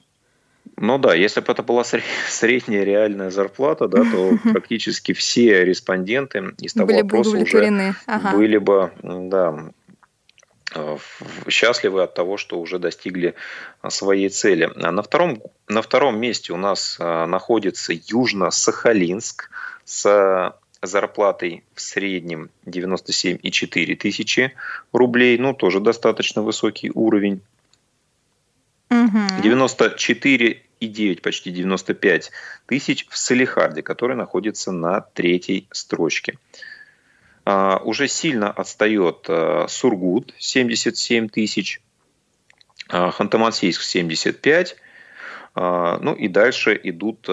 [0.77, 1.85] Ну да, если бы это была
[2.29, 8.37] средняя реальная зарплата, да, то практически все респонденты из того были вопроса уже ага.
[8.37, 9.73] были бы да,
[11.49, 13.35] счастливы от того, что уже достигли
[13.83, 14.71] э, своей цели.
[14.77, 19.51] А на втором, на втором месте у нас э, находится Южно-Сахалинск
[19.85, 24.53] с зарплатой в среднем 97,4 тысячи
[24.93, 27.41] рублей, ну тоже достаточно высокий уровень.
[28.91, 29.19] Угу.
[29.43, 32.31] 94,9, почти 95
[32.67, 36.39] тысяч в Салихарде, который находится на третьей строчке.
[37.45, 41.81] А, уже сильно отстает а, Сургут 77 тысяч,
[42.89, 44.77] а, Ханты-Мансийск 75,
[45.57, 47.29] ну и дальше идут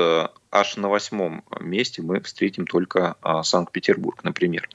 [0.52, 4.70] аж на восьмом месте мы встретим только Санкт-Петербург, например.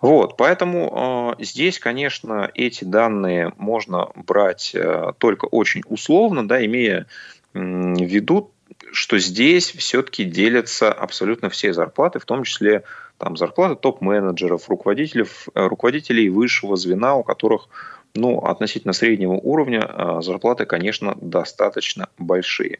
[0.00, 4.76] Вот, поэтому здесь, конечно, эти данные можно брать
[5.18, 7.06] только очень условно, да, имея
[7.52, 8.52] в виду,
[8.92, 12.84] что здесь все-таки делятся абсолютно все зарплаты, в том числе
[13.18, 17.68] там зарплаты топ-менеджеров, руководителей, э, руководителей высшего звена, у которых
[18.14, 22.78] ну, относительно среднего уровня э, зарплаты, конечно, достаточно большие.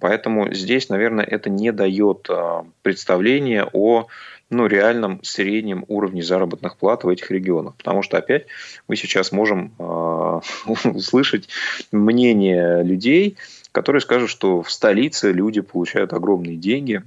[0.00, 4.06] Поэтому здесь, наверное, это не дает э, представления о
[4.50, 7.74] ну, реальном среднем уровне заработных плат в этих регионах.
[7.76, 8.46] Потому что опять
[8.86, 9.72] мы сейчас можем
[10.84, 11.48] услышать
[11.90, 13.38] мнение людей,
[13.72, 17.02] которые скажут, что в столице люди получают огромные деньги,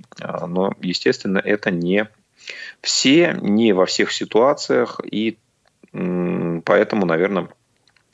[0.47, 2.07] но, естественно, это не
[2.81, 5.37] все, не во всех ситуациях, и
[5.91, 7.47] поэтому, наверное,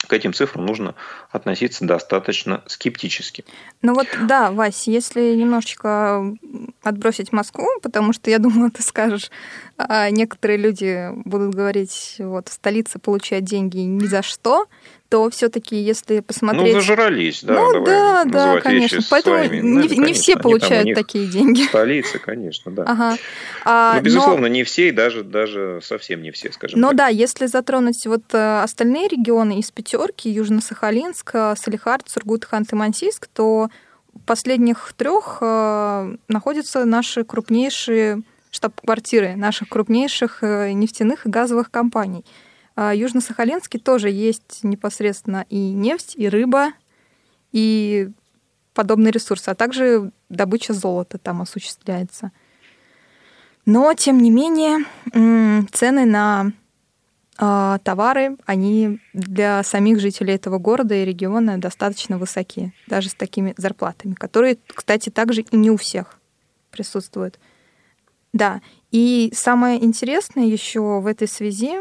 [0.08, 0.96] к этим цифрам нужно
[1.30, 3.46] относиться достаточно скептически.
[3.82, 6.36] Ну вот, да, Вась, если немножечко
[6.84, 9.30] отбросить Москву, потому что я думаю, ты скажешь,
[9.78, 14.68] а некоторые люди будут говорить, вот, столица получает деньги ни за что,
[15.12, 16.74] то все-таки, если посмотреть...
[16.74, 19.02] Ну, зажрались, да, ну, да, да, конечно.
[19.10, 19.58] Поэтому своими.
[19.62, 21.64] не, ну, не все получают там, такие деньги.
[21.68, 22.84] Столица, конечно, да.
[22.84, 23.18] Ага.
[23.66, 24.48] А, ну, безусловно, но...
[24.48, 26.98] не все, и даже, даже совсем не все, скажем но, так.
[26.98, 33.68] да, если затронуть вот э, остальные регионы из пятерки, Южно-Сахалинск, Салихард, Сургут, Ханты-Мансийск, то
[34.14, 42.24] в последних трех э, находятся наши крупнейшие штаб-квартиры наших крупнейших э, нефтяных и газовых компаний.
[42.76, 46.72] А Южно-Сахалинске тоже есть непосредственно и нефть, и рыба,
[47.52, 48.10] и
[48.74, 52.32] подобные ресурсы, а также добыча золота там осуществляется.
[53.66, 54.86] Но, тем не менее,
[55.72, 56.52] цены на
[57.38, 63.54] э, товары, они для самих жителей этого города и региона достаточно высоки, даже с такими
[63.58, 66.20] зарплатами, которые, кстати, также и не у всех
[66.72, 67.40] присутствуют.
[68.34, 68.62] Да,
[68.92, 71.74] и самое интересное еще в этой связи,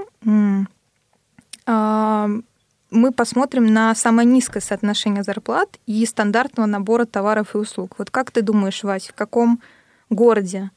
[2.90, 7.94] мы посмотрим на самое низкое соотношение зарплат и стандартного набора товаров и услуг.
[7.98, 9.60] Вот как ты думаешь, Вась, в каком
[10.08, 10.70] городе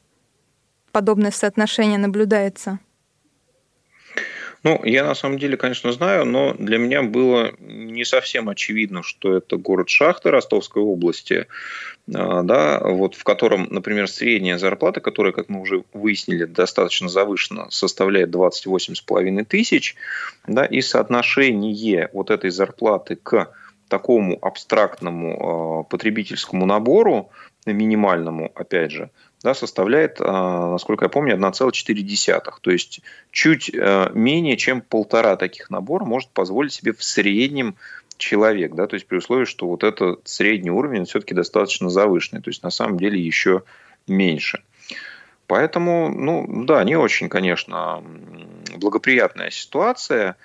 [0.92, 2.78] подобное соотношение наблюдается?
[4.64, 9.36] Ну, я на самом деле, конечно, знаю, но для меня было не совсем очевидно, что
[9.36, 11.48] это город Шахты Ростовской области,
[12.14, 17.66] а, да, вот в котором, например, средняя зарплата, которая, как мы уже выяснили, достаточно завышена,
[17.70, 19.96] составляет 28,5 тысяч,
[20.46, 23.50] да, и соотношение вот этой зарплаты к
[23.88, 27.28] такому абстрактному э, потребительскому набору,
[27.66, 29.10] минимальному, опять же,
[29.44, 32.54] да, составляет, а, насколько я помню, 1,4.
[32.62, 37.76] То есть чуть э, менее, чем полтора таких набора может позволить себе в среднем
[38.16, 38.74] человек.
[38.74, 42.40] Да, то есть при условии, что вот этот средний уровень все-таки достаточно завышенный.
[42.40, 43.64] То есть на самом деле еще
[44.08, 44.62] меньше.
[45.46, 48.02] Поэтому, ну да, не очень, конечно,
[48.78, 50.36] благоприятная ситуация.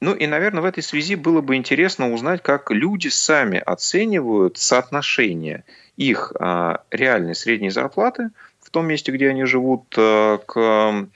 [0.00, 5.64] Ну и, наверное, в этой связи было бы интересно узнать, как люди сами оценивают соотношение
[5.96, 8.30] их а, реальной средней зарплаты
[8.60, 11.08] в том месте, где они живут, а, к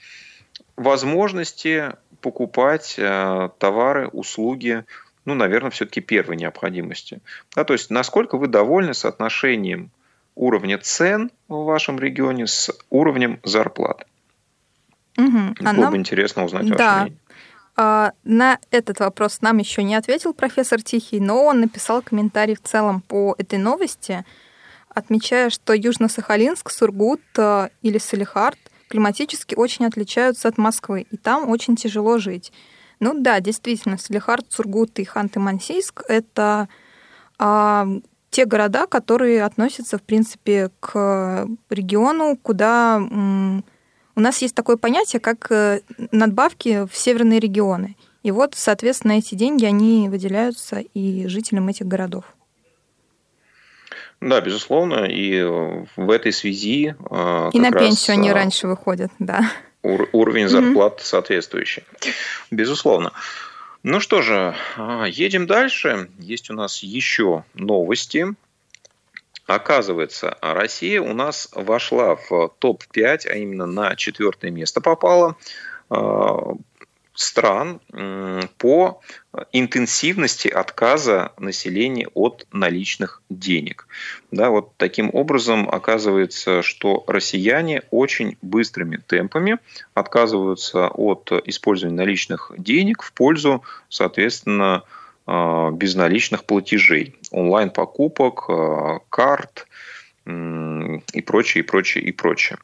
[0.75, 4.83] возможности покупать а, товары, услуги,
[5.25, 7.19] ну, наверное, все-таки первой необходимости.
[7.55, 9.91] Да, то есть, насколько вы довольны соотношением
[10.35, 14.07] уровня цен в вашем регионе с уровнем зарплат?
[15.17, 15.27] Угу.
[15.27, 15.91] Было а нам...
[15.91, 16.75] бы интересно узнать да.
[16.75, 17.17] ваше мнение.
[18.23, 23.01] На этот вопрос нам еще не ответил профессор Тихий, но он написал комментарий в целом
[23.01, 24.25] по этой новости–
[24.93, 31.75] отмечая, что Южно-Сахалинск, Сургут э, или Салихард климатически очень отличаются от Москвы, и там очень
[31.75, 32.51] тяжело жить.
[32.99, 36.67] Ну да, действительно, Салихард, Сургут и Ханты-Мансийск— это
[37.39, 37.87] а,
[38.29, 43.63] те города, которые относятся, в принципе, к региону, куда м,
[44.15, 45.81] у нас есть такое понятие, как э,
[46.11, 47.95] надбавки в северные регионы.
[48.23, 52.25] И вот, соответственно, эти деньги, они выделяются и жителям этих городов.
[54.21, 55.05] Да, безусловно.
[55.05, 56.95] И э, в этой связи...
[57.09, 59.51] Э, и на пенсию они э, раньше выходят, да.
[59.81, 61.05] Уровень зарплат mm-hmm.
[61.05, 61.83] соответствующий.
[62.51, 63.13] Безусловно.
[63.81, 64.55] Ну что же,
[65.07, 66.07] едем дальше.
[66.19, 68.27] Есть у нас еще новости.
[69.47, 75.35] Оказывается, Россия у нас вошла в топ-5, а именно на четвертое место попала
[77.13, 77.79] стран
[78.57, 79.01] по
[79.51, 83.87] интенсивности отказа населения от наличных денег.
[84.31, 89.57] Да, вот таким образом оказывается, что россияне очень быстрыми темпами
[89.93, 94.83] отказываются от использования наличных денег в пользу, соответственно,
[95.25, 99.67] а, безналичных платежей, онлайн-покупок, а, карт
[100.25, 102.57] и прочее, и прочее, и прочее.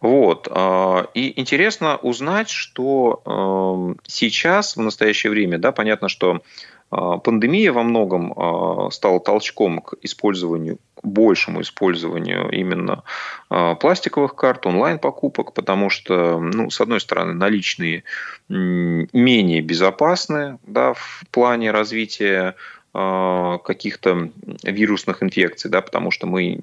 [0.00, 0.48] Вот.
[0.50, 6.42] А, и интересно узнать, что эм, сейчас, в настоящее время, да, понятно, что
[6.90, 13.02] а, пандемия во многом а, стала толчком к использованию, большему использованию именно
[13.48, 18.04] пластиковых карт, онлайн-покупок, потому что, ну, с одной стороны, наличные
[18.48, 22.54] менее безопасны да, в плане развития
[22.92, 24.30] каких-то
[24.62, 26.60] вирусных инфекций, да, потому что мы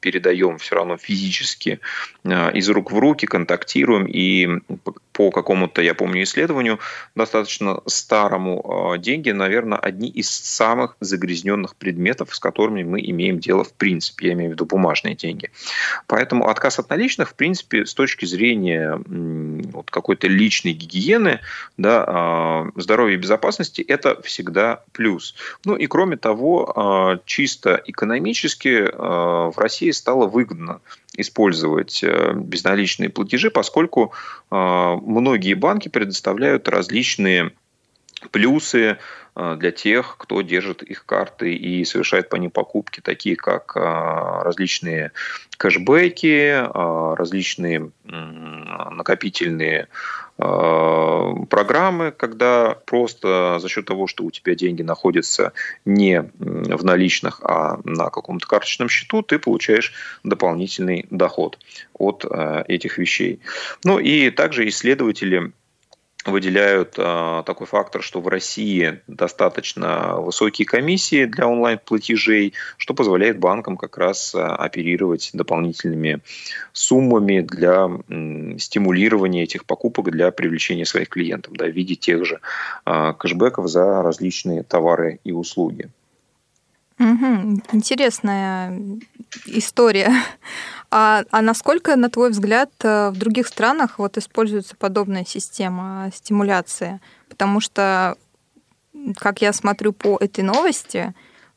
[0.00, 1.80] передаем все равно физически
[2.24, 4.48] а, из рук в руки, контактируем, и
[5.18, 6.78] по какому-то, я помню, исследованию,
[7.16, 13.64] достаточно старому а, деньги, наверное, одни из самых загрязненных предметов, с которыми мы имеем дело
[13.64, 15.50] в принципе, я имею в виду бумажные деньги.
[16.06, 21.40] Поэтому отказ от наличных, в принципе, с точки зрения вот какой-то личной гигиены,
[21.76, 25.34] да, здоровья и безопасности, это всегда плюс.
[25.64, 30.80] Ну и кроме того, а, чисто экономически а, в России стало выгодно
[31.18, 34.12] использовать э, безналичные платежи, поскольку
[34.50, 37.52] а, многие банки предоставляют различные
[38.30, 38.98] плюсы
[39.34, 45.12] для тех, кто держит их карты и совершает по ним покупки, такие как различные
[45.56, 46.66] кэшбэки,
[47.16, 49.88] различные накопительные
[50.27, 55.52] Э, программы, когда просто за счет того, что у тебя деньги находятся
[55.84, 61.58] не в наличных, а на каком-то карточном счету, ты получаешь дополнительный доход
[61.94, 63.40] от э, этих вещей.
[63.82, 65.52] Ну и также исследователи
[66.30, 73.76] выделяют э, такой фактор, что в России достаточно высокие комиссии для онлайн-платежей, что позволяет банкам
[73.76, 76.20] как раз э, оперировать дополнительными
[76.72, 82.40] суммами для э, стимулирования этих покупок для привлечения своих клиентов да, в виде тех же
[82.86, 85.88] э, кэшбэков за различные товары и услуги.
[86.98, 87.62] Угу.
[87.72, 88.80] Интересная
[89.46, 90.10] история.
[90.90, 97.00] А, а насколько, на твой взгляд, э, в других странах вот используется подобная система стимуляции?
[97.28, 98.16] Потому что,
[99.16, 101.12] как я смотрю по этой новости,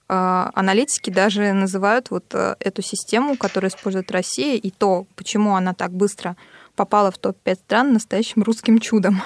[0.10, 5.74] э, аналитики даже называют вот э, эту систему, которую использует Россия, и то, почему она
[5.74, 6.36] так быстро
[6.76, 9.22] попала в топ-5 стран, настоящим русским чудом.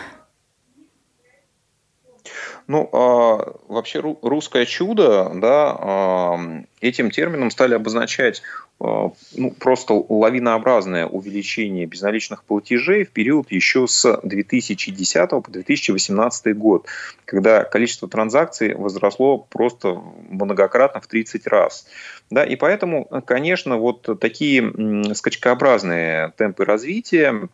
[2.68, 6.40] Ну, а, вообще русское чудо, да, а,
[6.82, 8.42] этим термином стали обозначать
[8.80, 16.88] а, ну, просто лавинообразное увеличение безналичных платежей в период еще с 2010 по 2018 год,
[17.26, 21.86] когда количество транзакций возросло просто многократно в 30 раз.
[22.32, 27.48] Да, и поэтому, конечно, вот такие скачкообразные темпы развития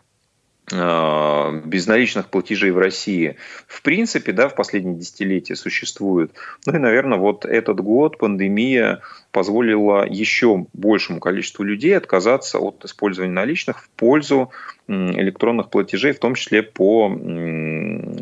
[0.69, 3.35] безналичных платежей в России
[3.67, 6.31] в принципе да, в последние десятилетия существует.
[6.65, 9.01] Ну и, наверное, вот этот год пандемия
[9.31, 14.51] позволила еще большему количеству людей отказаться от использования наличных в пользу
[14.87, 17.09] электронных платежей, в том числе по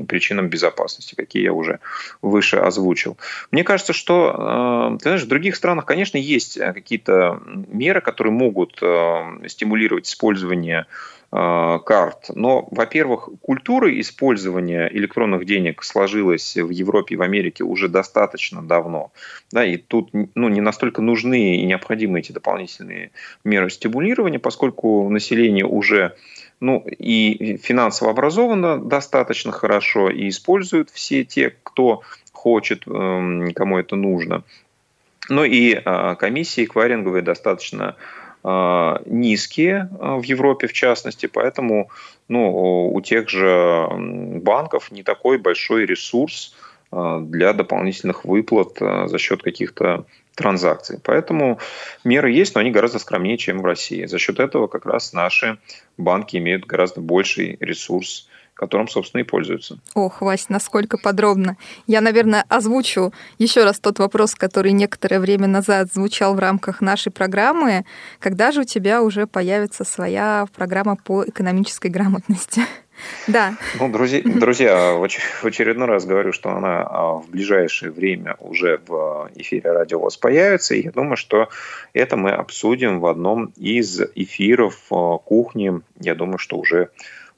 [0.07, 1.79] причинам безопасности, какие я уже
[2.21, 3.17] выше озвучил.
[3.51, 8.77] Мне кажется, что э, ты знаешь, в других странах, конечно, есть какие-то меры, которые могут
[8.81, 12.31] э, стимулировать использование Э, карт.
[12.33, 19.11] Но, во-первых, культура использования электронных денег сложилась в Европе и в Америке уже достаточно давно.
[19.51, 23.11] Да, и тут ну, не настолько нужны и необходимы эти дополнительные
[23.43, 26.15] меры стимулирования, поскольку население уже
[26.59, 32.01] ну, и финансово образовано достаточно хорошо и используют все те, кто
[32.33, 34.43] хочет, эм, кому это нужно.
[35.29, 37.95] Ну и э, комиссии эквайринговые достаточно
[38.43, 41.89] низкие а, в Европе в частности, поэтому
[42.27, 46.55] ну, у тех же банков не такой большой ресурс
[46.91, 50.99] а, для дополнительных выплат за счет каких-то транзакций.
[51.03, 51.59] Поэтому
[52.05, 54.05] меры есть, но они гораздо скромнее, чем в России.
[54.05, 55.57] За счет этого как раз наши
[55.97, 58.29] банки имеют гораздо больший ресурс
[58.59, 59.79] которым, собственно, и пользуются.
[59.93, 61.55] Ох, Вась, насколько подробно.
[61.87, 67.09] Я, наверное, озвучу еще раз тот вопрос, который некоторое время назад звучал в рамках нашей
[67.09, 67.85] программы.
[68.19, 72.61] Когда же у тебя уже появится своя программа по экономической грамотности?
[73.27, 73.53] Да.
[73.79, 79.29] Ну, друзья, друзья, в очередной раз говорю, что она а, в ближайшее время уже в
[79.35, 80.75] эфире радио у вас появится.
[80.75, 81.47] И я думаю, что
[81.93, 85.79] это мы обсудим в одном из эфиров а, кухни.
[86.01, 86.89] Я думаю, что уже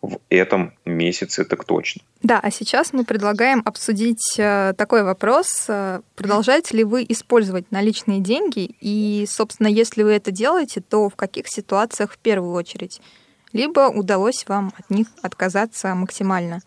[0.02, 2.02] в этом месяце так точно.
[2.24, 5.66] Да, а сейчас мы предлагаем обсудить э, такой вопрос.
[5.68, 8.76] Э, продолжаете ли вы использовать наличные деньги?
[8.82, 13.00] И, собственно, если вы это делаете, то в каких ситуациях в первую очередь?
[13.54, 16.62] Либо удалось вам от них отказаться максимально?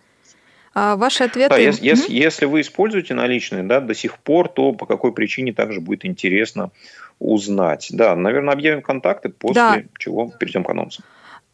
[0.74, 1.50] А ваши ответы...
[1.50, 2.12] Да, если, mm-hmm.
[2.12, 6.70] если вы используете наличные да, до сих пор, то по какой причине также будет интересно
[7.18, 7.88] узнать.
[7.90, 9.82] Да, наверное, объявим контакты, после да.
[9.98, 11.02] чего перейдем к анонсу.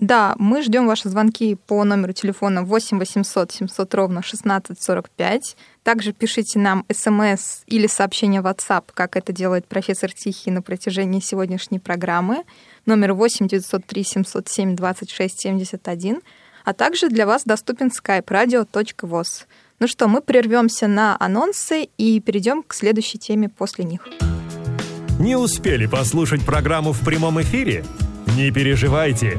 [0.01, 5.57] Да, мы ждем ваши звонки по номеру телефона 8 800 700 ровно 1645.
[5.83, 11.21] Также пишите нам смс или сообщение в WhatsApp, как это делает профессор Тихий на протяжении
[11.21, 12.45] сегодняшней программы.
[12.87, 16.23] Номер 8 903 707 26 71.
[16.65, 19.45] А также для вас доступен skype radio.voz.
[19.81, 24.09] Ну что, мы прервемся на анонсы и перейдем к следующей теме после них.
[25.19, 27.85] Не успели послушать программу в прямом эфире?
[28.35, 29.39] Не переживайте.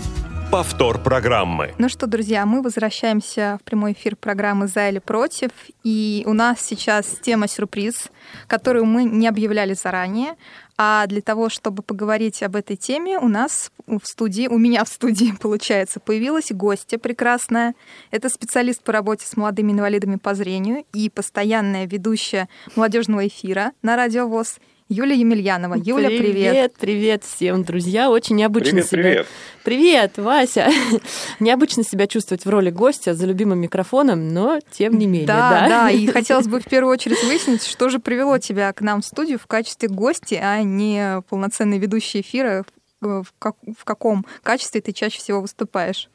[0.51, 1.73] Повтор программы.
[1.77, 5.49] Ну что, друзья, мы возвращаемся в прямой эфир программы «За или против».
[5.85, 8.09] И у нас сейчас тема сюрприз,
[8.47, 10.35] которую мы не объявляли заранее.
[10.77, 14.89] А для того, чтобы поговорить об этой теме, у нас в студии, у меня в
[14.89, 17.73] студии, получается, появилась гостья прекрасная.
[18.11, 23.95] Это специалист по работе с молодыми инвалидами по зрению и постоянная ведущая молодежного эфира на
[23.95, 24.57] Радио ВОЗ
[24.93, 25.75] Юлия Емельянова.
[25.75, 26.23] Юля, привет.
[26.33, 28.09] Привет, привет всем, друзья.
[28.09, 29.01] Очень необычно Привет, себя...
[29.01, 29.27] привет.
[29.63, 30.69] Привет, Вася.
[31.39, 35.69] необычно себя чувствовать в роли гостя за любимым микрофоном, но тем не менее, Да, да.
[35.69, 39.05] да, и хотелось бы в первую очередь выяснить, что же привело тебя к нам в
[39.05, 42.65] студию в качестве гости, а не полноценной ведущей эфира.
[42.99, 46.09] В, как- в каком качестве ты чаще всего выступаешь?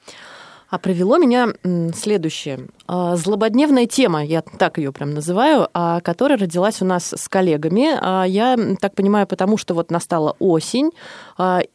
[0.69, 1.49] А привело меня
[1.95, 2.67] следующее.
[2.89, 7.97] А, Злободневная тема, я так ее прям называю, а, которая родилась у нас с коллегами.
[8.01, 10.91] А, Я так понимаю, потому что вот настала осень,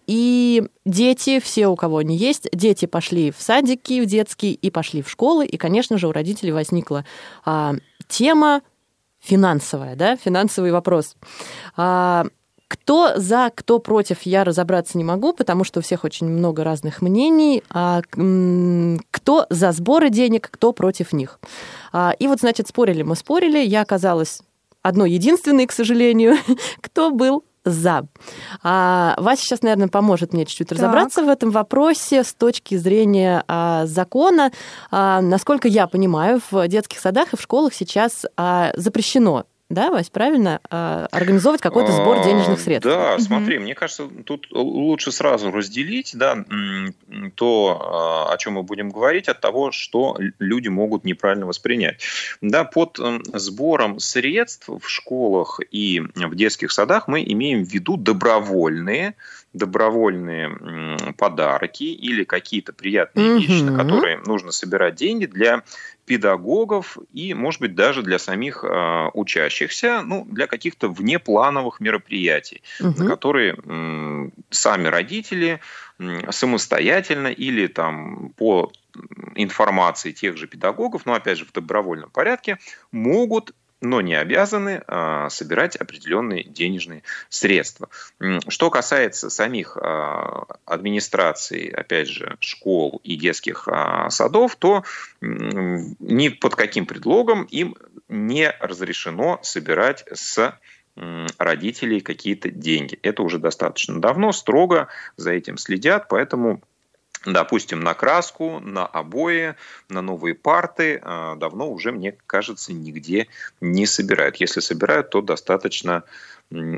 [0.07, 5.01] и дети, все, у кого они есть, дети пошли в садики, в детские, и пошли
[5.01, 7.05] в школы, и, конечно же, у родителей возникла
[8.07, 8.61] тема
[9.19, 11.15] финансовая, да, финансовый вопрос.
[12.71, 17.01] Кто за, кто против, я разобраться не могу, потому что у всех очень много разных
[17.01, 17.63] мнений.
[17.69, 18.01] А,
[19.11, 21.41] кто за сборы денег, кто против них.
[21.91, 23.59] А, И вот, значит, спорили мы, спорили.
[23.59, 24.39] Я оказалась
[24.83, 26.37] одной единственной, к сожалению,
[26.81, 28.05] кто был за.
[28.63, 30.77] А, Вася сейчас, наверное, поможет мне чуть-чуть Так.
[30.77, 34.53] разобраться в этом вопросе с точки зрения а, закона.
[34.91, 39.43] А, насколько я понимаю, в детских садах и в школах сейчас а, запрещено
[39.73, 40.59] да, Вась, правильно?
[40.69, 42.87] А, Организовывать какой-то сбор А, денежных средств.
[42.87, 46.43] Да, смотри, мне кажется, тут лучше сразу разделить да,
[47.35, 52.01] то, а, о чем мы будем говорить, от того, что люди могут неправильно воспринять.
[52.41, 52.99] Да, под
[53.33, 59.15] сбором средств в школах и в детских садах мы имеем в виду добровольные
[59.53, 65.63] добровольные подарки или какие-то приятные вещи, на которые нужно собирать деньги для
[66.05, 73.03] педагогов и, может быть, даже для самих э, учащихся, ну, для каких-то внеплановых мероприятий, на
[73.03, 73.05] Мгм.
[73.05, 75.59] которые м, сами родители
[75.99, 78.71] м, самостоятельно или там по
[79.35, 82.57] информации тех же педагогов, но опять же в добровольном порядке,
[82.91, 87.89] могут но не обязаны а, собирать определенные денежные средства.
[88.47, 94.83] Что касается самих а, администраций, опять же, школ и детских а, садов, то
[95.19, 97.75] ни под каким предлогом им
[98.07, 100.57] не разрешено собирать с
[101.37, 102.99] родителей какие-то деньги.
[103.01, 106.61] Это уже достаточно давно, строго за этим следят, поэтому
[107.25, 109.55] допустим, на краску, на обои,
[109.89, 113.27] на новые парты э, давно уже, мне кажется, нигде
[113.59, 114.37] не собирают.
[114.37, 116.03] Если собирают, то достаточно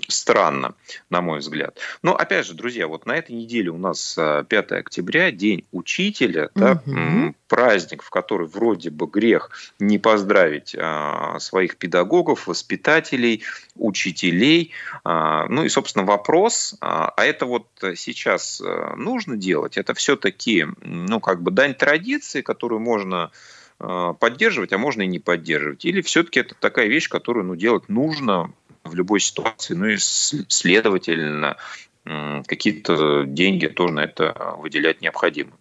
[0.08, 0.76] странно,
[1.10, 1.78] на мой взгляд.
[2.02, 6.50] Но, опять же, друзья, вот на этой неделе у нас э, 5 октября, День учителя,
[6.56, 6.98] да, Мгм.
[7.28, 13.44] м, праздник, в который вроде бы грех не поздравить э, своих педагогов, воспитателей,
[13.76, 14.72] учителей.
[15.04, 19.78] А, Ну и, собственно, вопрос, а а это вот сейчас э, нужно делать?
[19.78, 23.32] Это все-таки, ну, как бы дань традиции, которую можно
[23.80, 25.86] э, поддерживать, а можно и не поддерживать?
[25.86, 28.52] Или все-таки это такая вещь, которую, ну, делать нужно
[28.84, 31.58] в любой ситуации, ну и, следовательно,
[32.04, 35.52] какие-то деньги тоже на это выделять необходимо?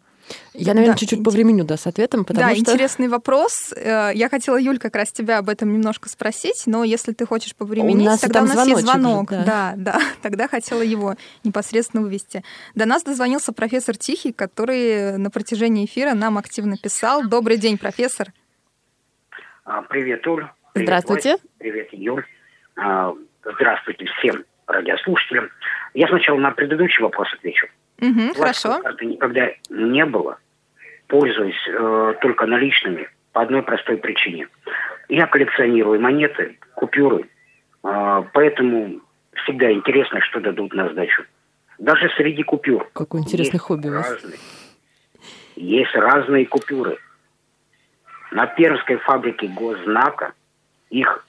[0.54, 2.60] Я, наверное, Да, чуть-чуть по времени, да, с ответом, потому да, что...
[2.60, 3.72] интересный вопрос.
[3.76, 7.54] Э, Я хотела, Юль, как раз тебя об этом немножко спросить, но если ты хочешь
[7.54, 9.30] повременить, нас и тогда там у нас есть звоночек же, звонок.
[9.30, 9.44] да.
[9.44, 12.44] да, да, тогда хотела его непосредственно вывести.
[12.74, 17.26] До нас дозвонился профессор Тихий, который на протяжении эфира нам активно писал.
[17.26, 18.32] Добрый день, профессор.
[19.64, 20.46] А, Привет, Уль.
[20.72, 21.30] Привет, Здравствуйте.
[21.32, 21.42] Вася.
[21.58, 22.24] Привет, Юль.
[22.76, 23.14] А,
[23.44, 25.50] Здравствуйте всем радиослушателям.
[25.94, 27.66] Я сначала на предыдущий вопрос отвечу.
[27.98, 28.82] Пластиковой хорошо.
[28.82, 30.38] карты никогда не было.
[31.08, 34.48] Пользуюсь э, только наличными по одной простой причине.
[35.08, 37.28] Я коллекционирую монеты, купюры,
[37.82, 39.00] а, поэтому
[39.42, 41.24] всегда интересно, что дадут на сдачу.
[41.78, 42.88] Даже среди купюр.
[42.92, 44.08] Какое интересное Есть хобби у вас.
[44.08, 44.38] разные.
[45.56, 46.98] Есть разные купюры.
[48.30, 50.32] На Пермской фабрике госзнака
[50.90, 51.26] их,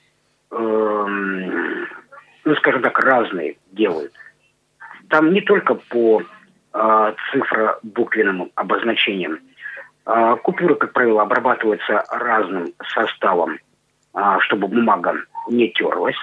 [0.60, 4.14] ну, скажем так, разные делают.
[5.10, 6.22] Там не только по
[6.74, 9.40] э, цифробуквенным обозначениям.
[10.06, 13.58] А, купюры, как правило, обрабатываются разным составом,
[14.14, 15.16] а, чтобы бумага
[15.50, 16.18] не терлась.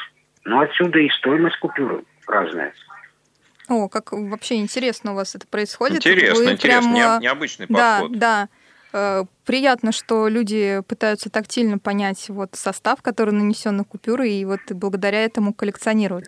[0.45, 2.73] Но отсюда и стоимость купюры разная.
[3.69, 5.99] О, как вообще интересно у вас это происходит.
[5.99, 8.19] Интересно, Вы интересно, прям, нео- э, необычный Да, подход.
[8.19, 8.43] да.
[8.45, 8.60] Э,
[8.91, 15.25] Приятно, что люди пытаются тактильно понять вот состав, который нанесен на купюры, и вот благодаря
[15.25, 16.27] этому коллекционируют.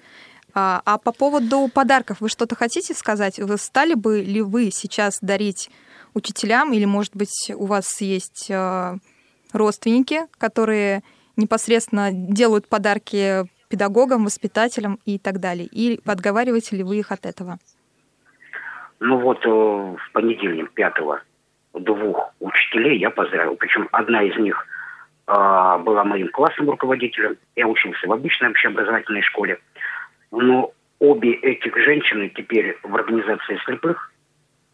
[0.55, 3.39] А, а по поводу подарков вы что-то хотите сказать?
[3.39, 5.71] Вы стали бы ли вы сейчас дарить
[6.15, 8.97] учителям, или, может быть, у вас есть э,
[9.53, 11.03] родственники, которые
[11.37, 15.67] непосредственно делают подарки педагогам, воспитателям и так далее?
[15.67, 17.59] И отговариваете ли вы их от этого?
[19.01, 21.23] Ну вот э, в понедельник, пятого,
[21.75, 23.57] двух учителей я поздравил.
[23.57, 24.67] Причем одна из них
[25.27, 27.37] э, была моим классным руководителем.
[27.57, 29.59] Я учился в обычной общеобразовательной школе.
[30.31, 34.13] Но обе этих женщины теперь в организации слепых.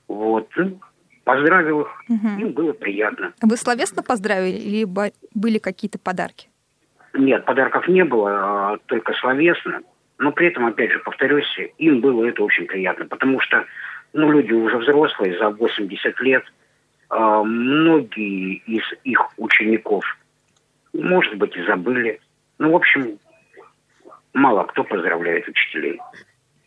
[0.09, 0.49] Вот.
[0.57, 0.81] Ну,
[1.25, 2.05] поздравил их.
[2.09, 2.29] Угу.
[2.41, 3.33] Им было приятно.
[3.43, 4.87] Вы словесно поздравили или
[5.35, 6.49] были какие-то подарки?
[7.15, 9.81] Нет, подарков не было, а только словесно.
[10.19, 11.47] Но при этом, опять же, повторюсь,
[11.79, 13.65] им было это очень приятно, потому что
[14.13, 16.45] ну, люди уже взрослые, за 80 лет,
[17.11, 20.05] многие из их учеников,
[20.93, 22.21] может быть, и забыли.
[22.59, 23.19] Ну, в общем,
[24.35, 26.01] мало кто поздравляет учителей.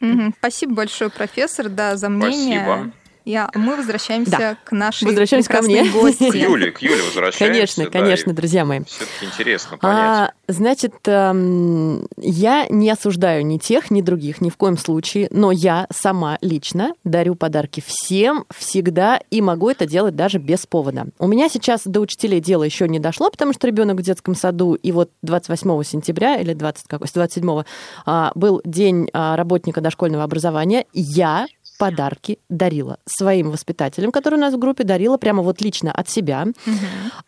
[0.01, 0.33] Угу.
[0.37, 2.63] Спасибо большое, профессор, да, за мнение.
[2.63, 2.91] Спасибо.
[3.25, 4.57] Я, мы возвращаемся Да.
[4.63, 5.83] к нашей Возвращаемся ко мне.
[5.91, 6.29] гости.
[6.29, 7.45] К Юле, к Юле возвращаемся.
[7.45, 8.81] Конечно, конечно, друзья мои.
[8.83, 9.97] Все-таки интересно понять.
[9.97, 15.51] А, значит, эм, я не осуждаю ни тех, ни других, ни в коем случае, но
[15.51, 21.07] я сама лично дарю подарки всем, всегда, и могу это делать даже без повода.
[21.19, 24.73] У меня сейчас до учителей дело еще не дошло, потому что ребенок в детском саду,
[24.73, 27.63] и вот 28 сентября или 20, какой, 27
[28.05, 30.85] а, был день а, работника дошкольного образования.
[30.93, 31.45] Я
[31.81, 36.45] подарки дарила своим воспитателям, которые у нас в группе, дарила прямо вот лично от себя.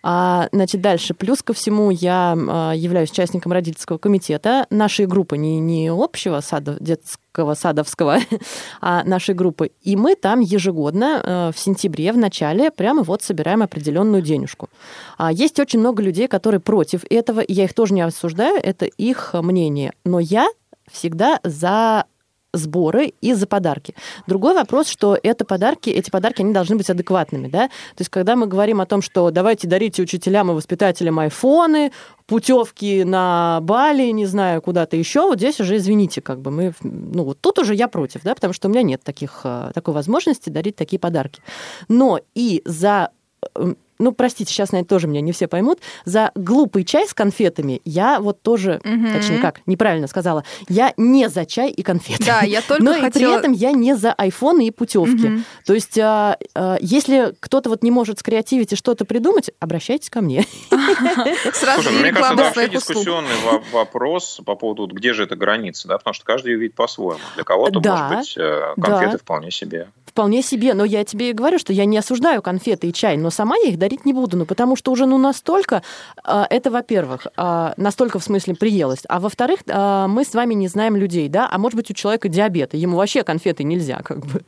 [0.04, 1.16] А, значит, дальше.
[1.16, 6.78] Плюс ко всему я а, являюсь участником родительского комитета нашей группы, не, не общего сада,
[6.80, 8.20] детского садовского,
[8.82, 9.72] а нашей группы.
[9.82, 14.70] И мы там ежегодно э, в сентябре, в начале, прямо вот собираем определенную денежку.
[15.18, 18.86] А есть очень много людей, которые против этого, и я их тоже не осуждаю, это
[18.86, 19.93] их мнение.
[20.06, 20.47] Но я
[20.91, 22.06] всегда за
[22.54, 23.95] сборы и за подарки.
[24.28, 27.68] Другой вопрос, что это подарки, эти подарки, они должны быть адекватными, да?
[27.68, 31.91] То есть, когда мы говорим о том, что давайте дарите учителям и воспитателям айфоны,
[32.28, 37.24] путевки на Бали, не знаю, куда-то еще, вот здесь уже, извините, как бы мы, ну,
[37.24, 40.49] вот тут уже я против, да, потому что у меня нет таких, э, такой возможности
[40.49, 41.41] дарить такие подарки.
[41.89, 43.10] Но и за
[43.56, 47.81] э, ну, простите, сейчас, наверное, тоже меня не все поймут, за глупый чай с конфетами
[47.85, 49.13] я вот тоже, Мгм.
[49.13, 52.25] точнее как, неправильно сказала, я не за чай и конфеты.
[52.25, 53.31] Да, я только Но и хотела...
[53.33, 55.27] при этом я не за айфоны и путевки.
[55.27, 55.45] Мгм.
[55.65, 60.21] То есть, а, а, если кто-то вот не может скреативить и что-то придумать, обращайтесь ко
[60.21, 60.45] мне.
[61.53, 65.35] Сразу Слушай, ну, мне кажется, это вообще дискуссионный во- вопрос по поводу, где же эта
[65.35, 67.19] граница, да, потому что каждый ее видит по-своему.
[67.35, 68.83] Для кого-то, Да, может быть, э, да.
[68.83, 69.87] конфеты вполне себе.
[70.05, 73.31] Вполне себе, но я тебе и говорю, что я не осуждаю конфеты и чай, но
[73.31, 75.83] сама я их дарить не буду, ну потому что уже ну настолько,
[76.23, 80.67] а, это во-первых, а, настолько в смысле приелось, а во-вторых, а, мы с вами не
[80.67, 84.25] знаем людей, да, а может быть у человека диабет, и ему вообще конфеты нельзя, как
[84.25, 84.41] бы.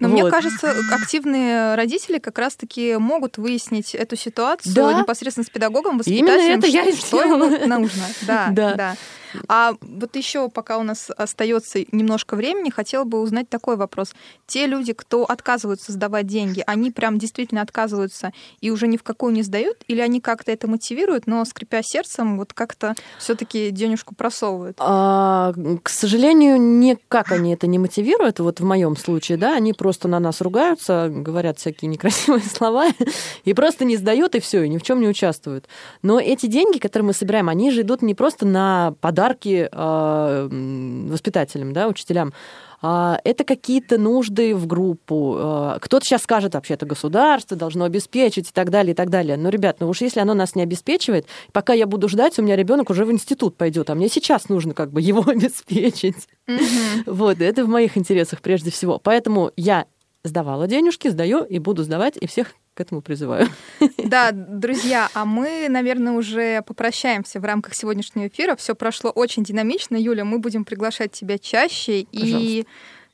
[0.00, 0.30] Но мне Вот.
[0.32, 4.92] кажется, активные родители как раз-таки могут выяснить эту ситуацию Да.
[4.92, 7.36] непосредственно с педагогом, Именно воспитателем, это я и что ему
[7.78, 8.02] нужно.
[8.26, 8.74] Да, Да.
[8.74, 8.96] да.
[9.48, 14.14] А вот еще, пока у нас остается немножко времени, хотела бы узнать такой вопрос.
[14.46, 19.32] Те люди, кто отказываются сдавать деньги, они прям действительно отказываются и уже ни в какую
[19.32, 24.76] не сдают, или они как-то это мотивируют, но скрипя сердцем, вот как-то все-таки денежку просовывают?
[24.78, 25.52] А,
[25.82, 28.40] к сожалению, никак они это не мотивируют.
[28.40, 32.88] Вот в моем случае, да, они просто на нас ругаются, говорят всякие некрасивые слова
[33.44, 35.68] и просто не сдают и все, и ни в чем не участвуют.
[36.02, 39.21] Но эти деньги, которые мы собираем, они же идут не просто на подарки
[39.72, 42.32] а, м, воспитателям, да, учителям.
[42.84, 45.36] а Это какие-то нужды в группу.
[45.38, 49.36] А, Кто-то сейчас скажет, вообще это государство должно обеспечить и так далее, и так далее.
[49.36, 52.56] Но, ребят, ну уж если оно нас не обеспечивает, пока я буду ждать, у меня
[52.56, 56.28] ребенок уже в институт пойдет, а мне сейчас нужно как бы его обеспечить.
[57.06, 58.98] Вот, это в моих интересах прежде всего.
[58.98, 59.86] Поэтому я
[60.24, 63.48] сдавала денежки, сдаю и буду сдавать, и всех к этому призываю.
[63.98, 68.56] Да, друзья, а мы, наверное, уже попрощаемся в рамках сегодняшнего эфира.
[68.56, 69.96] Все прошло очень динамично.
[69.96, 72.00] Юля, мы будем приглашать тебя чаще.
[72.00, 72.70] И Пожалуйста.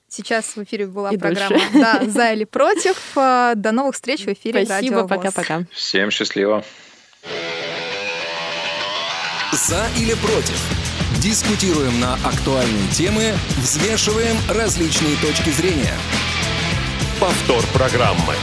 [0.08, 1.68] сейчас в эфире была И программа дольше.
[1.74, 2.96] да, «За или против».
[3.16, 5.62] А, До новых встреч в эфире Спасибо, пока-пока.
[5.72, 6.64] Всем счастливо.
[9.52, 10.60] «За или против».
[11.22, 15.94] Дискутируем на актуальные темы, взвешиваем различные точки зрения.
[17.18, 18.34] Повтор программы.